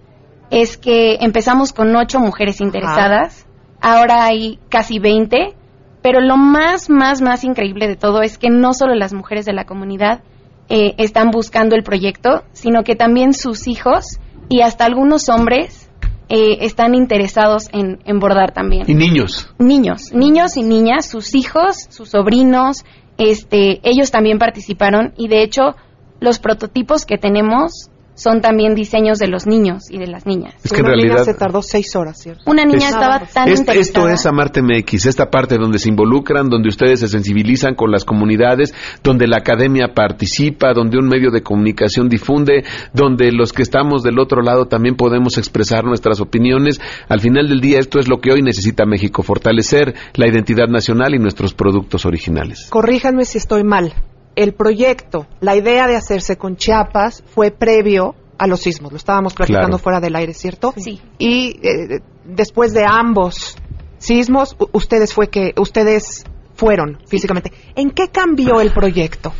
es 0.49 0.77
que 0.77 1.17
empezamos 1.21 1.73
con 1.73 1.95
ocho 1.95 2.19
mujeres 2.19 2.61
interesadas, 2.61 3.45
ahora 3.81 4.25
hay 4.25 4.59
casi 4.69 4.99
20, 4.99 5.53
pero 6.01 6.21
lo 6.21 6.37
más, 6.37 6.89
más, 6.89 7.21
más 7.21 7.43
increíble 7.43 7.87
de 7.87 7.95
todo 7.95 8.21
es 8.21 8.37
que 8.37 8.49
no 8.49 8.73
solo 8.73 8.95
las 8.95 9.13
mujeres 9.13 9.45
de 9.45 9.53
la 9.53 9.65
comunidad 9.65 10.21
eh, 10.69 10.95
están 10.97 11.31
buscando 11.31 11.75
el 11.75 11.83
proyecto, 11.83 12.43
sino 12.51 12.83
que 12.83 12.95
también 12.95 13.33
sus 13.33 13.67
hijos 13.67 14.19
y 14.49 14.61
hasta 14.61 14.85
algunos 14.85 15.29
hombres 15.29 15.84
eh, 16.29 16.57
están 16.61 16.95
interesados 16.95 17.69
en, 17.71 17.99
en 18.05 18.19
bordar 18.19 18.51
también 18.51 18.85
Y 18.87 18.95
niños. 18.95 19.53
niños, 19.59 20.11
niños 20.13 20.57
y 20.57 20.63
niñas, 20.63 21.05
sus 21.05 21.35
hijos, 21.35 21.75
sus 21.89 22.09
sobrinos, 22.09 22.83
este, 23.17 23.79
ellos 23.83 24.11
también 24.11 24.39
participaron 24.39 25.13
y 25.17 25.27
de 25.27 25.43
hecho 25.43 25.75
los 26.19 26.39
prototipos 26.39 27.05
que 27.05 27.17
tenemos 27.17 27.89
son 28.15 28.41
también 28.41 28.75
diseños 28.75 29.19
de 29.19 29.27
los 29.27 29.45
niños 29.45 29.91
y 29.91 29.97
de 29.97 30.07
las 30.07 30.25
niñas. 30.25 30.53
Es 30.63 30.71
que 30.71 30.79
en 30.79 30.85
Una 30.85 30.95
niña 30.95 31.07
realidad- 31.15 31.25
se 31.25 31.33
tardó 31.37 31.61
seis 31.61 31.95
horas, 31.95 32.17
¿cierto? 32.21 32.43
Una 32.49 32.63
niña 32.65 32.87
Es- 32.89 32.93
estaba 32.95 33.19
tan 33.19 33.49
Es- 33.49 33.59
interesada. 33.59 33.81
esto 33.81 34.09
es 34.09 34.25
Amarte 34.25 34.61
MX, 34.61 35.05
esta 35.05 35.29
parte 35.29 35.57
donde 35.57 35.79
se 35.79 35.89
involucran, 35.89 36.49
donde 36.49 36.69
ustedes 36.69 36.99
se 37.01 37.07
sensibilizan 37.07 37.75
con 37.75 37.91
las 37.91 38.05
comunidades, 38.05 38.73
donde 39.03 39.27
la 39.27 39.37
academia 39.37 39.93
participa, 39.93 40.73
donde 40.73 40.97
un 40.97 41.07
medio 41.07 41.29
de 41.31 41.43
comunicación 41.43 42.09
difunde, 42.09 42.63
donde 42.93 43.31
los 43.31 43.51
que 43.53 43.61
estamos 43.61 44.01
del 44.03 44.19
otro 44.19 44.41
lado 44.41 44.65
también 44.67 44.95
podemos 44.95 45.37
expresar 45.37 45.83
nuestras 45.83 46.21
opiniones. 46.21 46.79
Al 47.09 47.19
final 47.19 47.49
del 47.49 47.59
día, 47.61 47.79
esto 47.79 47.99
es 47.99 48.07
lo 48.07 48.19
que 48.21 48.31
hoy 48.31 48.41
necesita 48.41 48.85
México, 48.85 49.23
fortalecer 49.23 49.93
la 50.15 50.27
identidad 50.27 50.67
nacional 50.67 51.13
y 51.15 51.19
nuestros 51.19 51.53
productos 51.53 52.05
originales. 52.05 52.67
Corríjanme 52.69 53.25
si 53.25 53.37
estoy 53.37 53.63
mal. 53.63 53.93
El 54.35 54.53
proyecto, 54.53 55.27
la 55.39 55.55
idea 55.55 55.87
de 55.87 55.95
hacerse 55.95 56.37
con 56.37 56.57
Chiapas 56.57 57.23
fue 57.27 57.51
previo 57.51 58.15
a 58.37 58.47
los 58.47 58.59
sismos. 58.61 58.91
Lo 58.91 58.97
estábamos 58.97 59.33
platicando 59.33 59.67
Claro. 59.77 59.83
fuera 59.83 59.99
del 60.01 60.15
aire, 60.15 60.33
¿cierto? 60.33 60.73
Sí. 60.77 61.01
Y 61.17 61.59
eh, 61.65 62.01
después 62.25 62.73
de 62.73 62.83
ambos 62.85 63.55
sismos, 63.97 64.55
ustedes 64.73 65.13
fue 65.13 65.29
que 65.29 65.53
ustedes 65.57 66.25
fueron 66.53 66.99
físicamente. 67.07 67.51
¿En 67.75 67.91
qué 67.91 68.09
cambió 68.09 68.59
el 68.59 68.71
proyecto? 68.73 69.31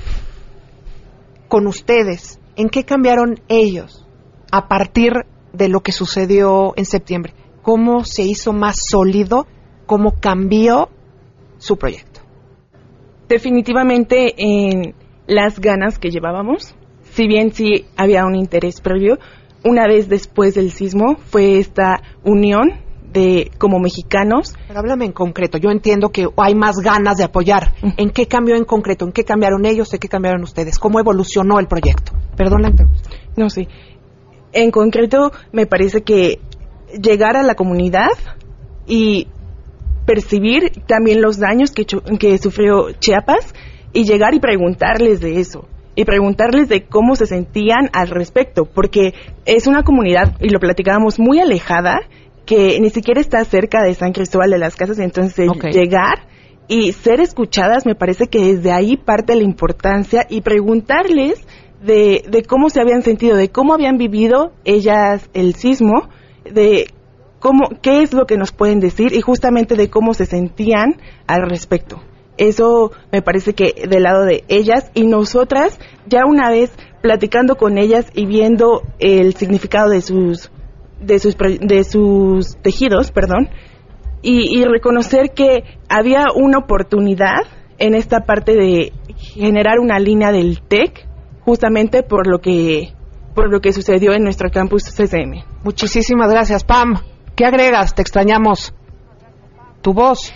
Con 1.48 1.68
ustedes, 1.68 2.39
¿en 2.56 2.70
qué 2.70 2.84
cambiaron 2.84 3.39
ellos 3.48 4.06
a 4.52 4.68
partir 4.68 5.12
de 5.54 5.70
lo 5.70 5.82
que 5.82 5.91
sucedió 5.91 6.74
en 6.76 6.86
septiembre? 6.86 7.34
¿Cómo 7.62 8.04
se 8.06 8.24
hizo 8.24 8.54
más 8.54 8.78
sólido? 8.89 9.46
¿Cómo 9.86 10.16
cambió 10.20 10.89
su 11.58 11.78
proyecto? 11.78 12.22
Definitivamente 13.28 14.34
en 14.38 14.95
las 15.28 15.59
ganas 15.59 15.99
que 15.99 16.09
llevábamos, 16.09 16.76
si 17.11 17.28
bien 17.28 17.51
sí 17.53 17.86
había 17.95 18.26
un 18.26 18.36
interés 18.36 18.82
previo, 18.82 19.17
una 19.63 19.88
vez 19.88 20.07
después 20.09 20.55
del 20.55 20.71
sismo 20.71 21.17
fue 21.17 21.57
esta 21.57 22.01
unión 22.23 22.86
de 23.11 23.49
como 23.57 23.80
mexicanos. 23.80 24.53
Pero 24.67 24.80
háblame 24.80 25.05
en 25.05 25.13
concreto. 25.13 25.57
Yo 25.57 25.71
entiendo 25.71 26.09
que 26.09 26.28
hay 26.38 26.53
más 26.53 26.76
ganas 26.78 27.17
de 27.17 27.23
apoyar. 27.23 27.73
¿En 27.97 28.11
qué 28.11 28.28
cambió 28.28 28.55
en 28.55 28.65
concreto? 28.65 29.05
¿En 29.05 29.11
qué 29.11 29.23
cambiaron 29.23 29.65
ellos? 29.65 29.91
¿En 29.93 29.99
qué 29.99 30.09
cambiaron 30.09 30.43
ustedes? 30.43 30.78
¿Cómo 30.78 30.99
evolucionó 30.99 31.59
el 31.59 31.67
proyecto? 31.67 32.11
Perdón 32.36 32.63
la. 32.63 32.73
No 33.38 33.49
sé. 33.49 33.67
En 34.51 34.69
concreto, 34.69 35.32
me 35.51 35.65
parece 35.65 36.03
que 36.03 36.39
llegar 37.01 37.38
a 37.38 37.43
la 37.43 37.55
comunidad 37.55 38.11
y 38.86 39.28
percibir 40.06 40.72
también 40.88 41.22
los 41.22 41.39
daños 41.39 41.72
que, 41.72 41.86
que 41.86 42.38
sufrió 42.38 42.91
Chiapas 42.99 43.53
y 43.93 44.06
llegar 44.06 44.34
y 44.34 44.39
preguntarles 44.39 45.20
de 45.22 45.39
eso 45.39 45.68
y 45.95 46.03
preguntarles 46.03 46.68
de 46.68 46.84
cómo 46.84 47.16
se 47.16 47.26
sentían 47.26 47.89
al 47.93 48.10
respecto, 48.10 48.66
porque 48.66 49.14
es 49.45 49.66
una 49.66 49.84
comunidad, 49.84 50.36
y 50.41 50.49
lo 50.49 50.60
platicábamos, 50.60 51.20
muy 51.20 51.39
alejada, 51.39 52.01
que 52.45 52.80
ni 52.80 52.89
siquiera 52.89 53.22
está 53.22 53.43
cerca 53.45 53.82
de 53.82 53.93
San 53.95 54.12
Cristóbal 54.12 54.51
de 54.51 54.58
las 54.58 54.76
Casas, 54.76 54.99
entonces 54.99 55.49
llegar 55.72 56.28
y 56.68 56.91
ser 56.91 57.22
escuchadas, 57.22 57.86
me 57.86 57.95
parece 57.95 58.28
que 58.28 58.56
desde 58.56 58.72
ahí 58.72 58.97
parte 58.97 59.36
la 59.36 59.43
importancia 59.43 60.26
y 60.30 60.41
preguntarles 60.41 61.45
de, 61.82 62.24
de 62.28 62.43
cómo 62.43 62.70
se 62.70 62.82
habían 62.82 63.01
sentido, 63.01 63.38
de 63.38 63.49
cómo 63.49 63.74
habían 63.74 63.97
vivido 63.97 64.51
ellas 64.64 65.30
el 65.34 65.56
sismo, 65.56 66.10
de 66.43 66.88
cómo, 67.39 67.69
qué 67.81 68.01
es 68.01 68.13
lo 68.13 68.25
que 68.25 68.38
nos 68.38 68.51
pueden 68.51 68.79
decir 68.79 69.13
y 69.13 69.21
justamente 69.21 69.75
de 69.75 69.89
cómo 69.89 70.13
se 70.13 70.25
sentían 70.25 70.97
al 71.27 71.49
respecto. 71.49 72.01
Eso 72.38 72.91
me 73.11 73.21
parece 73.21 73.53
que 73.53 73.88
del 73.88 74.03
lado 74.03 74.25
de 74.25 74.43
ellas 74.49 74.91
y 74.93 75.05
nosotras, 75.05 75.79
ya 76.07 76.21
una 76.27 76.49
vez 76.49 76.71
platicando 77.01 77.55
con 77.55 77.77
ellas 77.77 78.07
y 78.13 78.25
viendo 78.25 78.81
el 78.99 79.36
significado 79.36 79.89
de 79.89 80.01
sus, 80.01 80.51
de 80.99 81.19
sus, 81.19 81.38
de 81.38 81.83
sus 81.83 82.57
tejidos, 82.61 83.11
perdón, 83.11 83.49
y, 84.21 84.59
y 84.59 84.65
reconocer 84.65 85.31
que 85.36 85.63
había 85.88 86.25
una 86.36 86.57
oportunidad 86.57 87.43
en 87.77 87.93
esta 87.93 88.21
parte 88.21 88.53
de 88.53 88.91
generar 89.15 89.79
una 89.79 89.99
línea 89.99 90.31
del 90.31 90.61
TEC, 90.61 91.07
justamente 91.41 92.03
por 92.03 92.27
lo 92.27 92.39
que 92.39 92.93
por 93.36 93.51
lo 93.51 93.59
que 93.59 93.73
sucedió 93.73 94.13
en 94.13 94.23
nuestro 94.23 94.49
campus 94.49 94.83
CCM. 94.86 95.43
Muchísimas 95.63 96.31
gracias, 96.31 96.63
Pam. 96.63 96.95
¿Qué 97.36 97.45
agregas? 97.45 97.93
Te 97.93 98.01
extrañamos. 98.01 98.73
Tu 99.81 99.93
voz. 99.93 100.33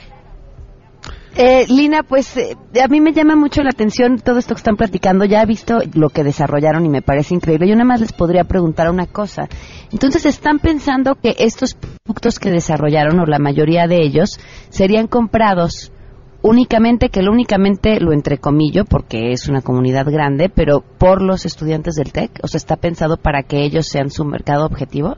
Eh, 1.35 1.65
Lina, 1.69 2.03
pues 2.03 2.35
eh, 2.35 2.57
a 2.83 2.87
mí 2.89 2.99
me 2.99 3.13
llama 3.13 3.35
mucho 3.35 3.63
la 3.63 3.69
atención 3.69 4.19
todo 4.19 4.39
esto 4.39 4.55
que 4.55 4.59
están 4.59 4.75
platicando. 4.75 5.23
Ya 5.23 5.41
he 5.41 5.45
visto 5.45 5.77
lo 5.93 6.09
que 6.09 6.23
desarrollaron 6.23 6.85
y 6.85 6.89
me 6.89 7.01
parece 7.01 7.35
increíble. 7.35 7.69
Yo 7.69 7.75
nada 7.75 7.85
más 7.85 8.01
les 8.01 8.11
podría 8.11 8.43
preguntar 8.43 8.89
una 8.89 9.05
cosa. 9.05 9.47
Entonces, 9.93 10.25
¿están 10.25 10.59
pensando 10.59 11.15
que 11.15 11.35
estos 11.39 11.75
productos 11.75 12.39
que 12.39 12.51
desarrollaron, 12.51 13.19
o 13.19 13.25
la 13.25 13.39
mayoría 13.39 13.87
de 13.87 14.01
ellos, 14.01 14.37
serían 14.69 15.07
comprados 15.07 15.93
únicamente, 16.41 17.09
que 17.09 17.21
lo 17.21 17.31
únicamente 17.31 18.01
lo 18.01 18.11
entrecomillo, 18.11 18.83
porque 18.83 19.31
es 19.31 19.47
una 19.47 19.61
comunidad 19.61 20.07
grande, 20.11 20.49
pero 20.49 20.81
por 20.81 21.21
los 21.21 21.45
estudiantes 21.45 21.95
del 21.95 22.11
TEC? 22.11 22.39
O 22.43 22.47
sea, 22.47 22.57
¿está 22.57 22.75
pensado 22.75 23.15
para 23.15 23.43
que 23.43 23.63
ellos 23.63 23.87
sean 23.87 24.09
su 24.09 24.25
mercado 24.25 24.65
objetivo? 24.65 25.15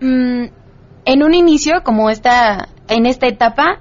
Mm, 0.00 0.44
en 1.04 1.22
un 1.22 1.34
inicio, 1.34 1.82
como 1.84 2.10
esta, 2.10 2.68
en 2.88 3.06
esta 3.06 3.26
etapa, 3.26 3.80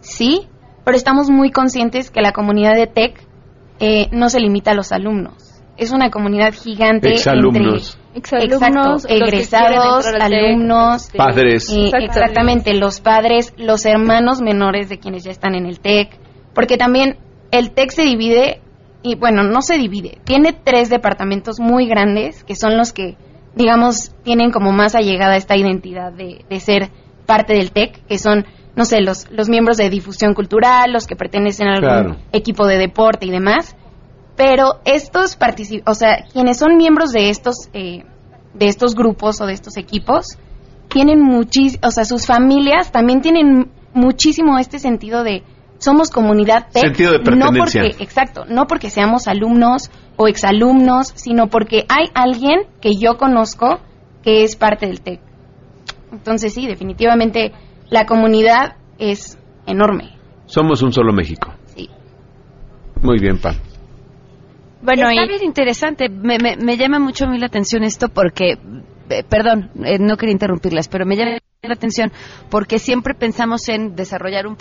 sí, 0.00 0.48
pero 0.84 0.96
estamos 0.96 1.30
muy 1.30 1.50
conscientes 1.50 2.10
que 2.10 2.20
la 2.22 2.32
comunidad 2.32 2.74
de 2.74 2.86
TEC 2.86 3.20
eh, 3.80 4.08
no 4.10 4.28
se 4.28 4.40
limita 4.40 4.72
a 4.72 4.74
los 4.74 4.92
alumnos. 4.92 5.34
Es 5.76 5.92
una 5.92 6.10
comunidad 6.10 6.52
gigante. 6.54 7.10
Exalumnos. 7.10 7.98
Entre, 8.14 8.44
Exalumnos, 8.46 9.04
exacto, 9.04 9.24
egresados, 9.24 10.04
TEC, 10.06 10.20
alumnos. 10.20 11.10
Padres. 11.16 11.68
eh, 11.70 11.84
Exactamente. 11.84 12.06
exactamente, 12.06 12.74
los 12.74 13.00
padres, 13.00 13.54
los 13.56 13.86
hermanos 13.86 14.40
menores 14.40 14.88
de 14.88 14.98
quienes 14.98 15.22
ya 15.24 15.30
están 15.30 15.54
en 15.54 15.66
el 15.66 15.78
TEC. 15.78 16.18
Porque 16.54 16.76
también 16.76 17.18
el 17.52 17.70
TEC 17.70 17.90
se 17.92 18.02
divide, 18.02 18.60
y 19.02 19.14
bueno, 19.14 19.44
no 19.44 19.62
se 19.62 19.78
divide, 19.78 20.18
tiene 20.24 20.52
tres 20.52 20.90
departamentos 20.90 21.60
muy 21.60 21.86
grandes 21.86 22.42
que 22.42 22.56
son 22.56 22.76
los 22.76 22.92
que, 22.92 23.16
digamos, 23.54 24.12
tienen 24.22 24.50
como 24.50 24.72
más 24.72 24.94
allegada 24.94 25.36
esta 25.36 25.56
identidad 25.56 26.12
de, 26.12 26.44
de 26.48 26.60
ser 26.60 26.90
parte 27.26 27.54
del 27.54 27.72
TEC, 27.72 28.04
que 28.06 28.18
son, 28.18 28.46
no 28.76 28.84
sé, 28.84 29.00
los, 29.00 29.30
los 29.30 29.48
miembros 29.48 29.76
de 29.76 29.90
difusión 29.90 30.34
cultural, 30.34 30.92
los 30.92 31.06
que 31.06 31.16
pertenecen 31.16 31.68
a 31.68 31.74
algún 31.74 31.88
Claro. 31.88 32.16
equipo 32.32 32.66
de 32.66 32.78
deporte 32.78 33.26
y 33.26 33.30
demás. 33.30 33.76
Pero 34.36 34.80
estos 34.84 35.38
partici- 35.38 35.82
o 35.86 35.94
sea, 35.94 36.24
quienes 36.32 36.58
son 36.58 36.76
miembros 36.76 37.10
de 37.10 37.28
estos, 37.30 37.68
eh, 37.72 38.04
de 38.54 38.68
estos 38.68 38.94
grupos 38.94 39.40
o 39.40 39.46
de 39.46 39.52
estos 39.52 39.76
equipos, 39.76 40.38
tienen 40.88 41.20
muchísimo, 41.20 41.80
o 41.86 41.90
sea, 41.90 42.04
sus 42.04 42.24
familias 42.26 42.92
también 42.92 43.20
tienen 43.20 43.70
muchísimo 43.94 44.58
este 44.58 44.78
sentido 44.78 45.24
de 45.24 45.42
somos 45.78 46.10
comunidad 46.10 46.68
TEC, 46.72 46.82
Sentido 46.82 47.12
de 47.12 47.18
no 47.18 47.24
pertenencia. 47.24 47.82
porque, 47.82 48.04
exacto, 48.04 48.44
no 48.48 48.66
porque 48.66 48.90
seamos 48.90 49.28
alumnos 49.28 49.90
o 50.16 50.28
exalumnos, 50.28 51.12
sino 51.14 51.46
porque 51.48 51.84
hay 51.88 52.06
alguien 52.14 52.62
que 52.80 52.96
yo 52.96 53.16
conozco 53.16 53.80
que 54.22 54.42
es 54.42 54.56
parte 54.56 54.86
del 54.86 55.00
TEC. 55.00 55.20
Entonces 56.12 56.52
sí, 56.54 56.66
definitivamente 56.66 57.52
la 57.90 58.06
comunidad 58.06 58.76
es 58.98 59.38
enorme. 59.66 60.16
Somos 60.46 60.82
un 60.82 60.92
solo 60.92 61.12
México. 61.12 61.52
Sí. 61.66 61.88
Muy 63.02 63.18
bien, 63.18 63.38
Pam. 63.38 63.54
Bueno, 64.82 65.08
Está 65.10 65.24
y 65.24 65.28
bien 65.28 65.44
interesante. 65.44 66.08
Me, 66.08 66.38
me, 66.38 66.56
me 66.56 66.76
llama 66.76 66.98
mucho 66.98 67.24
a 67.26 67.28
mí 67.28 67.38
la 67.38 67.46
atención 67.46 67.82
esto 67.84 68.08
porque, 68.08 68.52
eh, 69.10 69.24
perdón, 69.28 69.70
eh, 69.84 69.98
no 69.98 70.16
quería 70.16 70.32
interrumpirlas, 70.32 70.88
pero 70.88 71.04
me 71.04 71.16
llama 71.16 71.38
la 71.66 71.74
atención 71.74 72.12
porque 72.50 72.78
siempre 72.78 73.14
pensamos 73.14 73.68
en 73.68 73.96
desarrollar 73.96 74.46
un, 74.46 74.56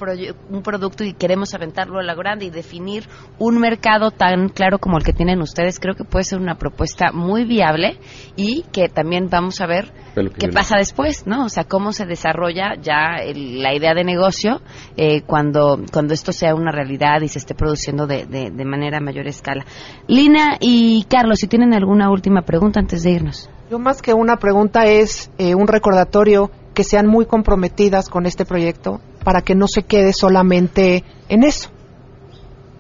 un 0.50 0.64
producto 0.64 1.04
y 1.04 1.14
queremos 1.14 1.54
aventarlo 1.54 2.00
a 2.00 2.04
la 2.04 2.16
grande 2.16 2.46
y 2.46 2.50
definir 2.50 3.08
un 3.38 3.60
mercado 3.60 4.10
tan 4.10 4.50
claro 4.50 4.80
como 4.80 4.98
el 4.98 5.04
que 5.04 5.14
tienen 5.14 5.40
ustedes. 5.40 5.80
Creo 5.80 5.94
que 5.94 6.04
puede 6.04 6.24
ser 6.24 6.40
una 6.40 6.56
propuesta 6.56 7.12
muy 7.12 7.46
viable 7.46 8.00
y 8.36 8.64
que 8.72 8.90
también 8.90 9.30
vamos 9.30 9.62
a 9.62 9.68
ver 9.68 9.94
qué 10.40 10.48
pasa 10.48 10.78
después, 10.80 11.28
¿no? 11.28 11.46
O 11.46 11.50
sea, 11.50 11.66
cómo 11.66 11.94
se 11.94 12.08
desarrolla 12.08 12.74
ya 12.82 13.18
la 13.32 13.76
idea 13.76 13.94
de 13.94 14.04
negocio 14.04 14.62
eh, 14.96 15.22
cuando, 15.22 15.80
cuando 15.94 16.16
esto 16.16 16.32
sea 16.32 16.56
una 16.56 16.72
realidad 16.72 17.22
y 17.22 17.28
se 17.28 17.38
esté 17.38 17.54
produciendo 17.54 18.08
de, 18.08 18.26
de 18.26 18.66
manera 18.66 19.00
mayor 19.02 19.28
escala. 19.28 19.68
Lina 20.08 20.58
y 20.60 21.04
Carlos, 21.04 21.38
si 21.38 21.48
tienen 21.48 21.76
alguna 21.76 22.10
última 22.10 22.42
pregunta 22.42 22.80
antes 22.80 23.04
de 23.04 23.12
irnos. 23.12 23.52
Yo 23.70 23.80
más 23.80 24.02
que 24.02 24.14
una 24.14 24.38
pregunta 24.38 24.86
es 24.86 25.30
eh, 25.38 25.54
un 25.54 25.68
recordatorio 25.68 26.50
que 26.78 26.84
sean 26.84 27.08
muy 27.08 27.26
comprometidas 27.26 28.08
con 28.08 28.28
este 28.28 28.46
proyecto 28.46 29.02
para 29.24 29.42
que 29.42 29.56
no 29.56 29.68
se 29.68 29.82
quede 29.82 30.14
solamente 30.14 31.04
en 31.28 31.44
eso. 31.44 31.72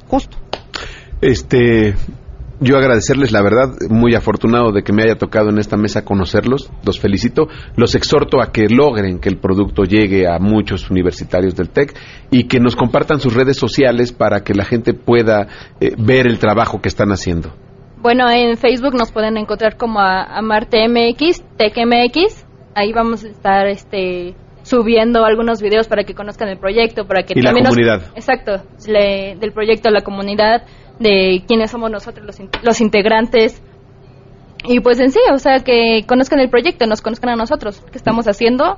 Justo. 0.08 0.38
Este, 1.20 1.96
yo 2.60 2.78
agradecerles, 2.78 3.32
la 3.32 3.42
verdad, 3.42 3.70
muy 3.90 4.14
afortunado 4.14 4.72
de 4.72 4.84
que 4.84 4.94
me 4.94 5.02
haya 5.02 5.16
tocado 5.16 5.50
en 5.50 5.58
esta 5.58 5.78
mesa 5.78 6.06
conocerlos, 6.06 6.70
los 6.86 7.00
felicito, 7.00 7.48
los 7.76 7.96
exhorto 7.96 8.40
a 8.40 8.52
que 8.52 8.70
logren 8.70 9.18
que 9.18 9.30
el 9.30 9.40
producto 9.40 9.82
llegue 9.82 10.28
a 10.28 10.38
muchos 10.38 10.92
universitarios 10.92 11.56
del 11.56 11.72
TEC 11.72 11.98
y 12.30 12.44
que 12.44 12.60
nos 12.60 12.76
compartan 12.76 13.20
sus 13.20 13.34
redes 13.34 13.58
sociales 13.58 14.12
para 14.12 14.44
que 14.44 14.54
la 14.54 14.64
gente 14.66 14.94
pueda 14.94 15.48
eh, 15.82 15.96
ver 15.98 16.28
el 16.28 16.38
trabajo 16.38 16.84
que 16.84 16.90
están 16.90 17.10
haciendo. 17.10 17.52
Bueno, 18.00 18.30
en 18.30 18.58
Facebook 18.58 18.94
nos 18.94 19.12
pueden 19.12 19.38
encontrar 19.38 19.76
como 19.76 20.00
a, 20.00 20.40
Marte 20.44 20.88
MX, 20.88 21.44
TechMX. 21.58 22.47
Ahí 22.78 22.94
vamos 22.94 23.24
a 23.24 23.30
estar 23.30 23.66
este, 23.66 24.36
subiendo 24.62 25.26
algunos 25.26 25.64
videos 25.64 25.88
para 25.88 26.04
que 26.04 26.14
conozcan 26.14 26.48
el 26.48 26.60
proyecto, 26.60 27.08
para 27.08 27.24
que 27.24 27.34
y 27.36 27.42
también 27.42 27.64
la 27.64 27.70
comunidad. 27.72 28.02
exacto, 28.16 28.62
del 28.86 29.52
proyecto, 29.52 29.90
la 29.90 30.02
comunidad, 30.02 30.62
de 31.00 31.44
quiénes 31.48 31.72
somos 31.72 31.90
nosotros 31.90 32.24
los, 32.24 32.38
los 32.64 32.80
integrantes. 32.80 33.64
Y 34.64 34.80
pues 34.82 35.00
en 35.00 35.10
sí, 35.10 35.20
o 35.34 35.40
sea, 35.40 35.64
que 35.64 36.04
conozcan 36.08 36.40
el 36.40 36.52
proyecto, 36.52 36.86
nos 36.86 37.02
conozcan 37.02 37.32
a 37.32 37.36
nosotros, 37.36 37.84
qué 37.92 37.98
estamos 37.98 38.28
haciendo. 38.28 38.78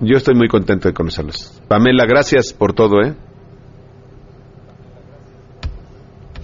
Yo 0.00 0.16
estoy 0.16 0.34
muy 0.34 0.48
contento 0.48 0.88
de 0.88 0.94
conocerlos. 0.94 1.62
Pamela, 1.68 2.04
gracias 2.04 2.52
por 2.52 2.72
todo, 2.72 3.00
¿eh? 3.00 3.14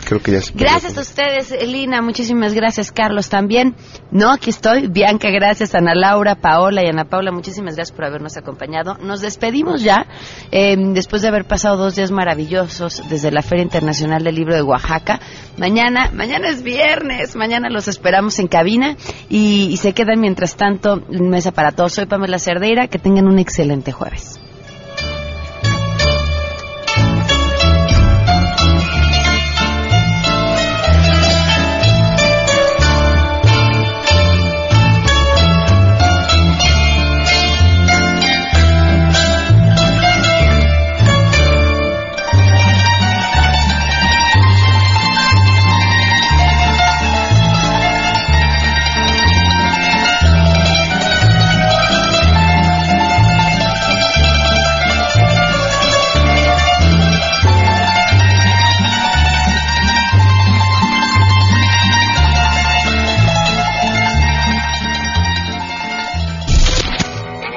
Creo 0.04 0.20
que 0.20 0.32
ya 0.32 0.40
Gracias 0.54 0.96
a 0.98 1.00
ustedes, 1.00 1.50
Elina. 1.50 2.02
Muchísimas 2.02 2.54
gracias, 2.54 2.92
Carlos, 2.92 3.28
también. 3.28 3.74
No, 4.10 4.30
aquí 4.30 4.50
estoy. 4.50 4.88
Bianca, 4.88 5.30
gracias. 5.30 5.74
Ana 5.74 5.94
Laura, 5.94 6.34
Paola 6.34 6.82
y 6.84 6.88
Ana 6.88 7.04
Paula, 7.06 7.32
muchísimas 7.32 7.74
gracias 7.76 7.96
por 7.96 8.04
habernos 8.04 8.36
acompañado. 8.36 8.96
Nos 9.00 9.20
despedimos 9.20 9.82
ya, 9.82 10.06
em, 10.50 10.92
después 10.92 11.22
de 11.22 11.28
haber 11.28 11.46
pasado 11.46 11.76
dos 11.76 11.96
días 11.96 12.10
maravillosos 12.10 13.02
desde 13.08 13.30
la 13.30 13.42
Feria 13.42 13.62
Internacional 13.62 14.22
del 14.22 14.34
Libro 14.34 14.54
de 14.54 14.62
Oaxaca. 14.62 15.20
Mañana, 15.56 16.10
mañana 16.12 16.48
es 16.48 16.62
viernes. 16.62 17.34
Mañana 17.36 17.70
los 17.70 17.88
esperamos 17.88 18.38
en 18.38 18.48
cabina 18.48 18.96
y, 19.28 19.68
y 19.70 19.76
se 19.78 19.94
quedan 19.94 20.20
mientras 20.20 20.56
tanto 20.56 21.02
en 21.10 21.28
mesa 21.28 21.52
para 21.52 21.72
todos. 21.72 21.94
Soy 21.94 22.06
Pamela 22.06 22.38
Cerdeira. 22.38 22.88
Que 22.88 22.98
tengan 22.98 23.26
un 23.26 23.38
excelente 23.38 23.92
jueves. 23.92 24.38